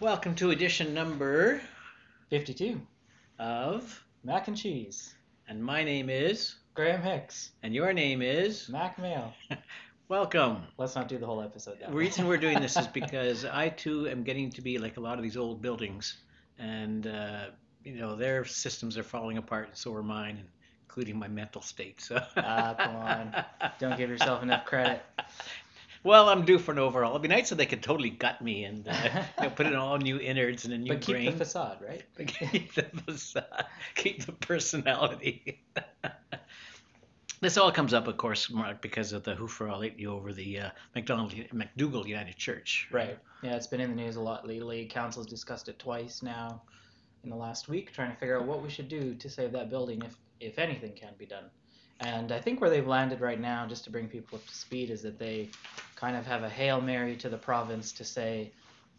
welcome 0.00 0.34
to 0.34 0.50
edition 0.50 0.92
number 0.94 1.60
52. 2.30 2.80
of, 3.38 4.04
Mac 4.24 4.48
and 4.48 4.56
cheese. 4.56 5.14
and 5.48 5.62
my 5.62 5.82
name 5.82 6.10
is, 6.10 6.56
Graham 6.74 7.02
Hicks. 7.02 7.50
and 7.62 7.74
your 7.74 7.92
name 7.92 8.22
is. 8.22 8.68
Mack 8.68 8.98
Male. 8.98 9.32
Welcome. 10.08 10.62
Let's 10.78 10.94
not 10.94 11.08
do 11.08 11.18
the 11.18 11.26
whole 11.26 11.42
episode 11.42 11.78
The 11.84 11.92
reason 11.92 12.28
we're 12.28 12.36
doing 12.36 12.60
this 12.60 12.76
is 12.76 12.86
because 12.94 13.44
I 13.44 13.70
too 13.70 14.08
am 14.08 14.22
getting 14.22 14.50
to 14.50 14.62
be 14.62 14.78
like 14.78 14.98
a 14.98 15.00
lot 15.00 15.18
of 15.18 15.22
these 15.24 15.36
old 15.36 15.60
buildings, 15.62 16.18
and 16.58 17.06
uh, 17.06 17.46
you 17.82 17.94
know 17.94 18.14
their 18.14 18.44
systems 18.44 18.96
are 18.98 19.02
falling 19.02 19.38
apart, 19.38 19.68
and 19.68 19.76
so 19.76 19.92
are 19.94 20.02
mine, 20.02 20.44
including 20.84 21.18
my 21.18 21.28
mental 21.28 21.60
state. 21.60 22.00
So. 22.00 22.20
Ah, 22.36 22.74
come 22.78 22.96
on. 22.96 23.44
Don't 23.80 23.96
give 23.96 24.08
yourself 24.10 24.42
enough 24.42 24.64
credit. 24.64 25.02
Well, 26.06 26.28
I'm 26.28 26.44
due 26.44 26.60
for 26.60 26.70
an 26.70 26.78
overhaul. 26.78 27.10
It'd 27.10 27.22
be 27.22 27.28
nice 27.28 27.50
if 27.50 27.58
they 27.58 27.66
could 27.66 27.82
totally 27.82 28.10
gut 28.10 28.40
me 28.40 28.62
and 28.62 28.86
uh, 28.86 29.24
you 29.38 29.42
know, 29.42 29.50
put 29.50 29.66
in 29.66 29.74
all 29.74 29.98
new 29.98 30.20
innards 30.20 30.64
and 30.64 30.72
a 30.72 30.78
new 30.78 30.92
but 30.92 31.00
keep 31.00 31.16
brain. 31.16 31.26
the 31.32 31.32
facade, 31.32 31.78
right? 31.84 32.04
But 32.16 32.28
keep 32.28 32.74
the 32.74 32.84
facade, 32.84 33.66
keep 33.96 34.24
the 34.24 34.30
personality. 34.30 35.64
this 37.40 37.56
all 37.58 37.72
comes 37.72 37.92
up, 37.92 38.06
of 38.06 38.16
course, 38.18 38.48
Mark, 38.48 38.80
because 38.82 39.12
of 39.12 39.24
the 39.24 39.34
hoofer 39.34 39.68
I 39.68 39.76
lately 39.78 40.06
over 40.06 40.32
the 40.32 40.60
uh, 40.60 40.70
McDonald 40.94 41.34
McDougall 41.52 42.06
United 42.06 42.36
Church. 42.36 42.86
Right. 42.92 43.18
Yeah, 43.42 43.56
it's 43.56 43.66
been 43.66 43.80
in 43.80 43.90
the 43.90 43.96
news 43.96 44.14
a 44.14 44.20
lot 44.20 44.46
lately. 44.46 44.86
Council's 44.86 45.26
discussed 45.26 45.68
it 45.68 45.80
twice 45.80 46.22
now 46.22 46.62
in 47.24 47.30
the 47.30 47.36
last 47.36 47.68
week, 47.68 47.92
trying 47.92 48.12
to 48.12 48.16
figure 48.16 48.38
out 48.38 48.46
what 48.46 48.62
we 48.62 48.70
should 48.70 48.88
do 48.88 49.16
to 49.16 49.28
save 49.28 49.50
that 49.50 49.70
building 49.70 50.00
if, 50.06 50.14
if 50.38 50.60
anything 50.60 50.92
can 50.92 51.14
be 51.18 51.26
done. 51.26 51.46
And 52.00 52.30
I 52.30 52.40
think 52.40 52.60
where 52.60 52.70
they've 52.70 52.86
landed 52.86 53.20
right 53.20 53.40
now, 53.40 53.66
just 53.66 53.84
to 53.84 53.90
bring 53.90 54.08
people 54.08 54.38
up 54.38 54.46
to 54.46 54.54
speed, 54.54 54.90
is 54.90 55.02
that 55.02 55.18
they 55.18 55.50
kind 55.94 56.16
of 56.16 56.26
have 56.26 56.42
a 56.42 56.48
Hail 56.48 56.80
Mary 56.80 57.16
to 57.16 57.28
the 57.28 57.38
province 57.38 57.92
to 57.92 58.04
say, 58.04 58.52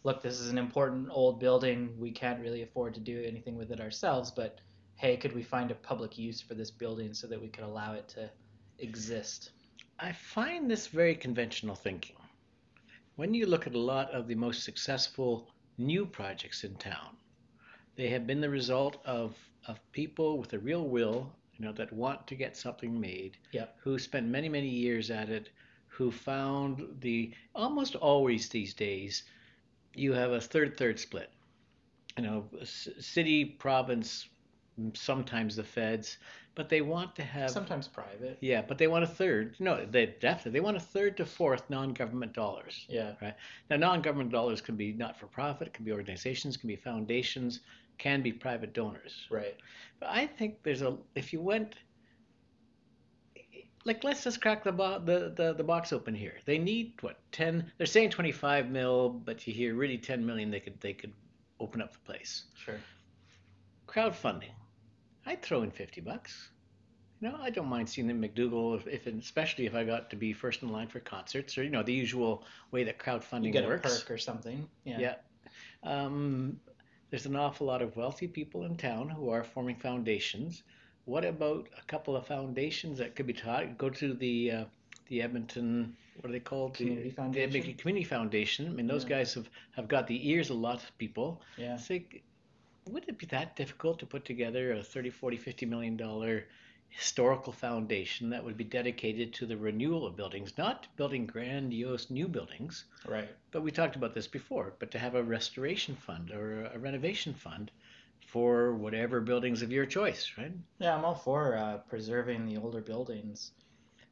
look, 0.03 0.21
this 0.21 0.39
is 0.39 0.49
an 0.49 0.57
important 0.57 1.09
old 1.11 1.39
building. 1.39 1.93
We 1.99 2.11
can't 2.11 2.41
really 2.41 2.63
afford 2.63 2.93
to 2.95 2.99
do 2.99 3.23
anything 3.23 3.55
with 3.55 3.71
it 3.71 3.79
ourselves, 3.79 4.31
but 4.31 4.59
hey, 4.95 5.15
could 5.15 5.35
we 5.35 5.43
find 5.43 5.69
a 5.69 5.75
public 5.75 6.17
use 6.17 6.41
for 6.41 6.55
this 6.55 6.71
building 6.71 7.13
so 7.13 7.27
that 7.27 7.39
we 7.39 7.49
could 7.49 7.63
allow 7.63 7.93
it 7.93 8.07
to 8.09 8.29
exist? 8.79 9.51
I 9.99 10.11
find 10.11 10.69
this 10.69 10.87
very 10.87 11.15
conventional 11.15 11.75
thinking. 11.75 12.15
When 13.15 13.33
you 13.33 13.45
look 13.45 13.67
at 13.67 13.75
a 13.75 13.79
lot 13.79 14.09
of 14.11 14.27
the 14.27 14.35
most 14.35 14.63
successful 14.63 15.49
new 15.77 16.05
projects 16.05 16.63
in 16.63 16.75
town, 16.75 17.17
they 17.95 18.09
have 18.09 18.25
been 18.25 18.41
the 18.41 18.49
result 18.49 18.97
of, 19.05 19.35
of 19.67 19.79
people 19.91 20.37
with 20.37 20.53
a 20.53 20.59
real 20.59 20.87
will, 20.87 21.31
you 21.57 21.65
know, 21.65 21.73
that 21.73 21.91
want 21.93 22.27
to 22.27 22.35
get 22.35 22.55
something 22.55 22.99
made, 22.99 23.37
Yep. 23.51 23.77
who 23.81 23.97
spent 23.99 24.27
many, 24.27 24.49
many 24.49 24.69
years 24.69 25.09
at 25.11 25.29
it, 25.29 25.49
who 25.87 26.11
found 26.11 26.87
the 27.01 27.33
almost 27.55 27.95
always 27.95 28.49
these 28.49 28.73
days, 28.73 29.23
you 29.95 30.13
have 30.13 30.31
a 30.31 30.41
third 30.41 30.77
third 30.77 30.99
split. 30.99 31.31
You 32.17 32.23
know, 32.23 32.49
city, 32.63 33.45
province, 33.45 34.27
sometimes 34.93 35.55
the 35.55 35.63
feds, 35.63 36.17
but 36.55 36.69
they 36.69 36.81
want 36.81 37.15
to 37.15 37.23
have 37.23 37.49
Sometimes 37.51 37.87
private. 37.87 38.37
yeah, 38.41 38.61
but 38.67 38.77
they 38.79 38.87
want 38.87 39.03
a 39.03 39.07
third. 39.07 39.55
No, 39.59 39.85
they 39.85 40.07
definitely 40.19 40.51
they 40.51 40.59
want 40.59 40.77
a 40.77 40.79
third 40.79 41.17
to 41.17 41.25
fourth 41.25 41.69
non-government 41.69 42.33
dollars. 42.33 42.85
Yeah. 42.89 43.13
Right 43.21 43.35
now, 43.69 43.77
non-government 43.77 44.31
dollars 44.31 44.61
can 44.61 44.75
be 44.75 44.93
not-for-profit, 44.93 45.73
can 45.73 45.85
be 45.85 45.91
organizations, 45.91 46.57
can 46.57 46.67
be 46.67 46.75
foundations, 46.75 47.59
can 47.97 48.21
be 48.21 48.31
private 48.31 48.73
donors. 48.73 49.27
Right. 49.29 49.55
But 49.99 50.09
I 50.09 50.27
think 50.27 50.63
there's 50.63 50.81
a 50.81 50.97
if 51.15 51.33
you 51.33 51.41
went 51.41 51.75
like 53.85 54.03
let's 54.03 54.23
just 54.23 54.41
crack 54.41 54.63
the, 54.63 54.71
bo- 54.71 54.99
the 54.99 55.33
the 55.35 55.53
the 55.53 55.63
box 55.63 55.93
open 55.93 56.13
here. 56.13 56.35
They 56.45 56.57
need 56.57 56.93
what 57.01 57.19
ten? 57.31 57.71
They're 57.77 57.87
saying 57.87 58.09
25 58.11 58.69
mil, 58.69 59.09
but 59.09 59.47
you 59.47 59.53
hear 59.53 59.75
really 59.75 59.97
10 59.97 60.25
million. 60.25 60.51
They 60.51 60.59
could 60.59 60.79
they 60.81 60.93
could 60.93 61.13
open 61.59 61.81
up 61.81 61.93
the 61.93 61.99
place. 61.99 62.43
Sure. 62.55 62.79
Crowdfunding. 63.87 64.51
I'd 65.25 65.41
throw 65.41 65.63
in 65.63 65.71
50 65.71 66.01
bucks. 66.01 66.49
You 67.19 67.29
know, 67.29 67.37
I 67.41 67.49
don't 67.49 67.67
mind 67.67 67.89
seeing 67.89 68.05
the 68.07 68.13
McDougall, 68.13 68.77
if, 68.77 68.85
if 68.87 69.07
especially 69.07 69.65
if 69.65 69.73
I 69.73 69.83
got 69.83 70.09
to 70.11 70.15
be 70.15 70.33
first 70.33 70.61
in 70.61 70.69
line 70.69 70.87
for 70.87 70.99
concerts 70.99 71.57
or 71.57 71.63
you 71.63 71.69
know 71.69 71.81
the 71.81 71.93
usual 71.93 72.43
way 72.71 72.83
that 72.83 72.99
crowdfunding 72.99 73.45
You 73.45 73.51
get 73.51 73.65
works. 73.65 73.91
a 73.91 74.01
perk 74.01 74.11
or 74.11 74.17
something. 74.17 74.67
Yeah. 74.83 74.99
Yeah. 74.99 75.15
Um, 75.83 76.59
there's 77.09 77.25
an 77.25 77.35
awful 77.35 77.67
lot 77.67 77.81
of 77.81 77.95
wealthy 77.95 78.27
people 78.27 78.63
in 78.65 78.75
town 78.75 79.09
who 79.09 79.29
are 79.29 79.43
forming 79.43 79.75
foundations. 79.75 80.63
What 81.05 81.23
about 81.23 81.69
a 81.77 81.85
couple 81.85 82.15
of 82.15 82.27
foundations 82.27 82.97
that 82.97 83.15
could 83.15 83.27
be 83.27 83.33
taught? 83.33 83.77
Go 83.77 83.89
to 83.89 84.13
the 84.13 84.51
uh, 84.51 84.65
the 85.07 85.21
Edmonton, 85.21 85.95
what 86.19 86.29
are 86.29 86.33
they 86.33 86.39
called? 86.41 86.73
The- 86.75 86.83
Community 86.83 87.09
The, 87.09 87.15
Foundation? 87.15 87.47
Edmonton 87.49 87.73
Community 87.75 88.03
Foundation. 88.03 88.67
I 88.67 88.71
mean, 88.71 88.87
those 88.87 89.03
Yeah. 89.03 89.09
guys 89.17 89.33
have, 89.35 89.49
have 89.75 89.87
got 89.87 90.05
the 90.07 90.29
ears 90.29 90.49
of 90.49 90.57
a 90.57 90.59
lot 90.59 90.83
of 90.83 90.97
people. 90.97 91.41
Yeah. 91.57 91.75
It's 91.75 91.89
like, 91.89 92.23
would 92.89 93.05
it 93.07 93.17
be 93.17 93.25
that 93.27 93.55
difficult 93.55 93.99
to 93.99 94.05
put 94.05 94.25
together 94.25 94.73
a 94.73 94.83
30, 94.83 95.09
40, 95.09 95.37
50 95.37 95.65
million 95.65 95.95
dollar 95.95 96.45
historical 96.89 97.53
foundation 97.53 98.29
that 98.29 98.43
would 98.43 98.57
be 98.57 98.63
dedicated 98.63 99.33
to 99.33 99.45
the 99.45 99.57
renewal 99.57 100.05
of 100.05 100.15
buildings, 100.15 100.57
not 100.57 100.87
building 100.95 101.25
grandiose 101.25 102.09
new 102.09 102.27
buildings, 102.27 102.85
Right. 103.07 103.29
but 103.51 103.61
we 103.61 103.71
talked 103.71 103.95
about 103.95 104.13
this 104.13 104.27
before, 104.27 104.73
but 104.79 104.91
to 104.91 104.99
have 104.99 105.15
a 105.15 105.23
restoration 105.23 105.95
fund 105.95 106.31
or 106.31 106.65
a 106.65 106.79
renovation 106.79 107.33
fund 107.33 107.71
for 108.27 108.73
whatever 108.75 109.21
buildings 109.21 109.61
of 109.61 109.71
your 109.71 109.85
choice, 109.85 110.31
right? 110.37 110.53
Yeah, 110.79 110.95
I'm 110.95 111.05
all 111.05 111.15
for 111.15 111.55
uh, 111.55 111.77
preserving 111.89 112.45
the 112.45 112.57
older 112.57 112.81
buildings, 112.81 113.51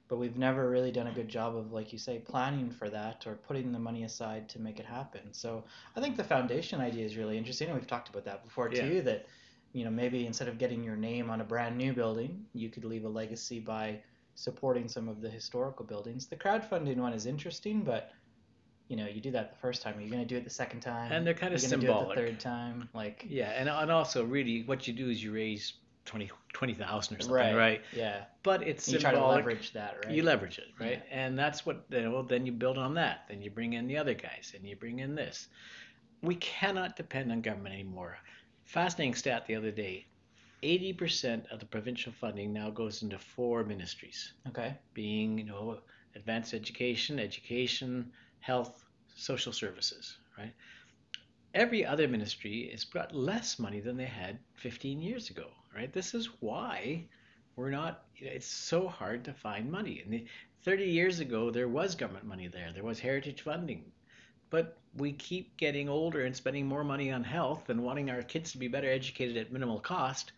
but 0.08 0.18
we've 0.18 0.38
never 0.38 0.70
really 0.70 0.92
done 0.92 1.08
a 1.08 1.12
good 1.12 1.28
job 1.30 1.56
of, 1.56 1.72
like 1.72 1.92
you 1.94 2.00
say, 2.00 2.20
planning 2.20 2.70
for 2.72 2.90
that 2.90 3.26
or 3.28 3.36
putting 3.36 3.72
the 3.72 3.80
money 3.80 4.04
aside 4.04 4.50
to 4.50 4.60
make 4.60 4.80
it 4.80 4.86
happen. 4.86 5.34
So 5.34 5.64
I 5.96 6.02
think 6.02 6.18
the 6.18 6.24
foundation 6.24 6.82
idea 6.82 7.06
is 7.06 7.18
really 7.18 7.38
interesting, 7.38 7.70
and 7.70 7.78
we've 7.78 7.88
talked 7.88 8.10
about 8.10 8.26
that 8.26 8.44
before 8.44 8.70
Yeah. 8.70 8.82
too. 8.82 9.02
That 9.02 9.26
you 9.76 9.84
know 9.84 9.92
maybe 9.92 10.26
instead 10.26 10.48
of 10.48 10.58
getting 10.58 10.84
your 10.84 10.96
name 10.96 11.30
on 11.30 11.42
a 11.42 11.44
brand 11.44 11.78
new 11.78 11.92
building, 11.92 12.46
you 12.54 12.70
could 12.70 12.86
leave 12.86 13.04
a 13.04 13.10
legacy 13.10 13.60
by 13.60 14.00
supporting 14.34 14.88
some 14.88 15.10
of 15.10 15.20
the 15.22 15.30
historical 15.30 15.86
buildings. 15.86 16.28
The 16.28 16.38
crowdfunding 16.38 16.96
one 16.96 17.12
is 17.12 17.26
interesting, 17.26 17.82
but 17.84 18.12
you 18.88 18.96
know 18.96 19.06
you 19.06 19.20
do 19.20 19.32
that 19.32 19.52
the 19.52 19.58
first 19.58 19.82
time. 19.82 19.98
Are 19.98 20.02
you 20.02 20.10
going 20.10 20.22
to 20.22 20.28
do 20.28 20.38
it 20.38 20.46
the 20.46 20.50
second 20.50 20.80
time? 20.80 21.12
And 21.12 21.28
they're 21.28 21.34
kind 21.34 21.54
of 21.54 21.62
gonna 21.62 21.76
do 21.76 21.88
it 21.88 21.90
symbolic. 21.90 22.16
the 22.16 22.22
third 22.22 22.40
time, 22.40 22.90
like 22.94 23.26
Yeah, 23.30 23.50
and, 23.50 23.68
and 23.68 23.92
also 23.92 24.24
really 24.24 24.64
what 24.64 24.88
you 24.88 24.94
do 24.94 25.10
is 25.10 25.22
you 25.22 25.34
raise 25.34 25.74
20 26.06 26.32
20,000 26.54 27.18
or 27.18 27.20
something, 27.20 27.36
right, 27.36 27.56
right? 27.56 27.82
Yeah, 27.92 28.22
But 28.44 28.64
it's 28.64 28.88
you 28.88 28.98
try 28.98 29.12
to 29.12 29.26
leverage 29.26 29.74
that, 29.74 29.98
right? 30.06 30.16
You 30.16 30.24
leverage 30.24 30.58
it, 30.58 30.68
right? 30.80 31.04
And 31.12 31.38
that's 31.38 31.66
what 31.66 31.86
you 31.90 32.02
know, 32.02 32.22
then 32.22 32.46
you 32.46 32.54
build 32.54 32.78
on 32.78 32.94
that. 32.94 33.26
Then 33.28 33.42
you 33.42 33.52
bring 33.52 33.74
in 33.74 33.88
the 33.88 33.98
other 33.98 34.14
guys 34.14 34.54
and 34.56 34.66
you 34.66 34.78
bring 34.78 35.00
in 35.00 35.16
this. 35.16 35.50
We 36.22 36.36
cannot 36.36 36.96
depend 36.96 37.32
on 37.34 37.42
government 37.42 37.76
anymore. 37.76 38.18
Fascinating 38.66 39.16
stat 39.16 39.46
the 39.48 39.56
other 39.56 39.72
day. 39.72 40.06
80% 40.64 41.52
of 41.52 41.60
the 41.60 41.66
provincial 41.66 42.12
funding 42.12 42.52
now 42.52 42.70
goes 42.70 43.04
into 43.04 43.18
four 43.18 43.64
ministries. 43.64 44.34
okay. 44.48 44.76
being, 44.94 45.38
you 45.38 45.44
know, 45.44 45.80
advanced 46.16 46.54
education, 46.54 47.20
education, 47.20 48.12
health, 48.40 48.86
social 49.16 49.54
services, 49.54 50.18
right? 50.38 50.54
Every 51.54 51.86
other 51.86 52.08
ministry 52.08 52.70
has 52.72 52.84
got 52.84 53.16
less 53.16 53.60
money 53.60 53.80
than 53.80 53.96
they 53.96 54.06
had 54.06 54.40
15 54.56 55.02
years 55.02 55.30
ago, 55.30 55.48
right? 55.74 55.92
This 55.94 56.14
is 56.14 56.30
why 56.42 57.06
we're 57.56 57.70
not, 57.70 58.06
it's 58.18 58.48
so 58.48 58.88
hard 58.88 59.24
to 59.26 59.34
find 59.34 59.72
money. 59.72 60.02
And 60.04 60.12
the, 60.12 60.26
30 60.64 60.86
years 60.86 61.20
ago, 61.20 61.52
there 61.52 61.70
was 61.70 61.96
government 61.96 62.26
money 62.26 62.48
there, 62.48 62.72
there 62.74 62.84
was 62.84 63.00
heritage 63.00 63.42
funding. 63.44 63.92
But 64.56 64.78
we 64.96 65.12
keep 65.12 65.58
getting 65.58 65.90
older 65.90 66.24
and 66.24 66.34
spending 66.34 66.66
more 66.66 66.86
money 66.86 67.12
on 67.12 67.26
health 67.26 67.70
and 67.70 67.84
wanting 67.84 68.10
our 68.10 68.22
kids 68.22 68.54
to 68.54 68.58
be 68.58 68.70
better 68.70 68.90
educated 68.90 69.36
at 69.36 69.52
minimal 69.52 69.82
cost. 69.82 70.32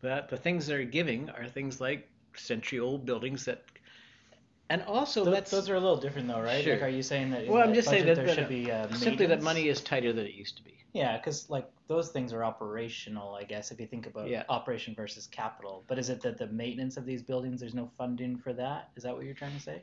But 0.00 0.28
the 0.28 0.36
things 0.36 0.66
they're 0.66 0.82
giving 0.82 1.30
are 1.30 1.46
things 1.46 1.80
like 1.80 2.08
century 2.34 2.80
old 2.80 3.06
buildings 3.06 3.44
that 3.44 3.62
and 4.70 4.82
also 4.82 5.24
Those, 5.24 5.34
that's 5.34 5.50
those 5.52 5.70
are 5.70 5.76
a 5.76 5.80
little 5.80 5.98
different, 5.98 6.26
though, 6.26 6.40
right? 6.40 6.64
Sure. 6.64 6.72
Like, 6.72 6.82
are 6.82 6.88
you 6.88 7.02
saying 7.04 7.30
that? 7.30 7.46
Well, 7.46 7.62
I'm 7.62 7.74
just 7.74 7.88
saying 7.88 8.06
that- 8.06 8.16
there 8.16 8.26
that- 8.26 8.34
should 8.34 8.48
be 8.48 8.72
uh, 8.72 8.92
simply 8.94 9.26
that 9.26 9.40
money 9.40 9.68
is 9.68 9.80
tighter 9.80 10.12
than 10.12 10.26
it 10.26 10.34
used 10.34 10.56
to 10.56 10.64
be. 10.64 10.74
Yeah, 10.92 11.16
because 11.16 11.48
like 11.48 11.70
those 11.86 12.10
things 12.10 12.32
are 12.32 12.42
operational, 12.42 13.36
I 13.36 13.44
guess, 13.44 13.70
if 13.70 13.78
you 13.78 13.86
think 13.86 14.08
about 14.08 14.28
Yeah. 14.28 14.42
operation 14.48 14.96
versus 14.96 15.28
capital. 15.28 15.84
But 15.86 16.00
is 16.00 16.08
it 16.10 16.20
that 16.22 16.38
the 16.38 16.48
maintenance 16.48 16.96
of 16.96 17.06
these 17.06 17.22
buildings, 17.22 17.60
there's 17.60 17.74
no 17.74 17.86
funding 17.96 18.36
for 18.36 18.52
that? 18.54 18.90
Is 18.96 19.04
that 19.04 19.14
what 19.14 19.24
you're 19.24 19.34
trying 19.34 19.54
to 19.54 19.60
say? 19.62 19.80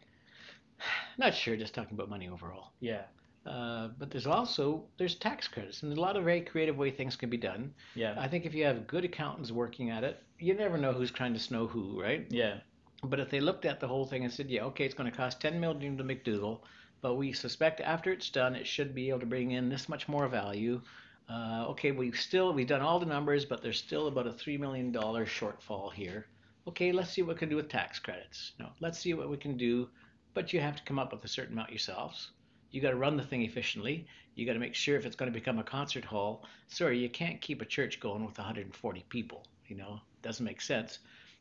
Not 1.17 1.33
sure, 1.33 1.55
just 1.55 1.73
talking 1.73 1.93
about 1.93 2.09
money 2.09 2.27
overall. 2.27 2.71
Yeah, 2.81 3.03
Uh, 3.45 3.87
but 3.97 4.11
there's 4.11 4.27
also 4.27 4.83
there's 4.97 5.15
tax 5.15 5.47
credits, 5.47 5.81
and 5.81 5.91
there's 5.91 5.97
a 5.97 6.01
lot 6.01 6.15
of 6.15 6.23
very 6.23 6.41
creative 6.41 6.77
way 6.77 6.91
things 6.91 7.15
can 7.15 7.29
be 7.29 7.37
done. 7.37 7.73
yeah, 7.95 8.15
I 8.17 8.27
think 8.27 8.45
if 8.45 8.53
you 8.53 8.65
have 8.65 8.85
good 8.85 9.03
accountants 9.03 9.51
working 9.51 9.89
at 9.89 10.03
it, 10.03 10.21
you 10.37 10.53
never 10.53 10.77
know 10.77 10.93
who's 10.93 11.11
trying 11.11 11.33
to 11.33 11.39
snow 11.39 11.65
who, 11.67 11.99
right? 12.01 12.27
yeah, 12.29 12.57
But 13.03 13.19
if 13.19 13.29
they 13.31 13.39
looked 13.39 13.65
at 13.65 13.79
the 13.79 13.87
whole 13.87 14.05
thing 14.05 14.23
and 14.23 14.31
said, 14.31 14.49
yeah, 14.49 14.63
okay, 14.65 14.85
it's 14.85 14.93
going 14.93 15.09
to 15.09 15.15
cost 15.17 15.41
10 15.41 15.59
million 15.59 15.97
to 15.97 16.03
McDougall, 16.03 16.59
but 17.01 17.15
we 17.15 17.33
suspect 17.33 17.81
after 17.81 18.11
it's 18.11 18.29
done, 18.29 18.55
it 18.55 18.67
should 18.67 18.93
be 18.93 19.09
able 19.09 19.21
to 19.21 19.25
bring 19.25 19.51
in 19.51 19.69
this 19.69 19.89
much 19.89 20.07
more 20.07 20.27
value. 20.27 20.79
Uh, 21.27 21.65
okay, 21.69 21.91
we've 21.91 22.19
still 22.19 22.53
we've 22.53 22.67
done 22.67 22.81
all 22.81 22.99
the 22.99 23.05
numbers, 23.07 23.45
but 23.45 23.61
there's 23.63 23.79
still 23.79 24.07
about 24.07 24.27
a 24.27 24.33
three 24.33 24.57
million 24.57 24.91
dollar 24.91 25.25
shortfall 25.25 25.91
here. 25.91 26.27
Okay, 26.67 26.91
let's 26.91 27.09
see 27.09 27.23
what 27.23 27.35
we 27.35 27.39
can 27.39 27.49
do 27.49 27.55
with 27.55 27.69
tax 27.69 27.97
credits. 27.97 28.51
No, 28.59 28.69
let's 28.81 28.99
see 28.99 29.15
what 29.15 29.29
we 29.29 29.37
can 29.37 29.57
do, 29.57 29.89
but 30.35 30.53
you 30.53 30.59
have 30.59 30.75
to 30.75 30.83
come 30.83 30.99
up 30.99 31.11
with 31.11 31.23
a 31.23 31.27
certain 31.27 31.53
amount 31.53 31.71
yourselves. 31.71 32.29
You 32.71 32.81
got 32.81 32.91
to 32.91 32.95
run 32.95 33.17
the 33.17 33.23
thing 33.23 33.43
efficiently. 33.43 34.05
You 34.35 34.45
got 34.45 34.53
to 34.53 34.59
make 34.59 34.75
sure 34.75 34.97
if 34.97 35.05
it's 35.05 35.15
going 35.15 35.31
to 35.31 35.37
become 35.37 35.59
a 35.59 35.63
concert 35.63 36.05
hall. 36.05 36.43
Sorry, 36.67 36.97
you 36.97 37.09
can't 37.09 37.41
keep 37.41 37.61
a 37.61 37.65
church 37.65 37.99
going 37.99 38.25
with 38.25 38.37
140 38.37 39.05
people. 39.09 39.43
You 39.67 39.75
know, 39.77 39.99
doesn't 40.21 40.45
make 40.45 40.61
sense. 40.61 40.99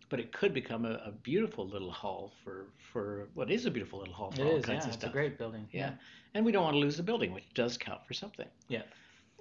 But 0.08 0.18
it 0.18 0.32
could 0.32 0.52
become 0.52 0.84
a, 0.84 0.94
a 1.06 1.12
beautiful 1.22 1.66
little 1.68 1.92
hall 1.92 2.32
for 2.42 2.66
for 2.92 3.28
what 3.34 3.50
is 3.50 3.66
a 3.66 3.70
beautiful 3.70 4.00
little 4.00 4.14
hall 4.14 4.32
for 4.32 4.42
It 4.42 4.46
all 4.46 4.56
is, 4.56 4.64
kinds 4.64 4.84
yeah. 4.84 4.88
of 4.88 4.94
It's 4.96 5.04
a 5.04 5.08
great 5.08 5.38
building. 5.38 5.68
Yeah. 5.70 5.92
And 6.34 6.44
we 6.44 6.50
don't 6.50 6.64
want 6.64 6.74
to 6.74 6.80
lose 6.80 6.96
the 6.96 7.02
building, 7.04 7.32
which 7.32 7.44
does 7.54 7.78
count 7.78 8.04
for 8.06 8.14
something. 8.14 8.46
Yeah. 8.68 8.82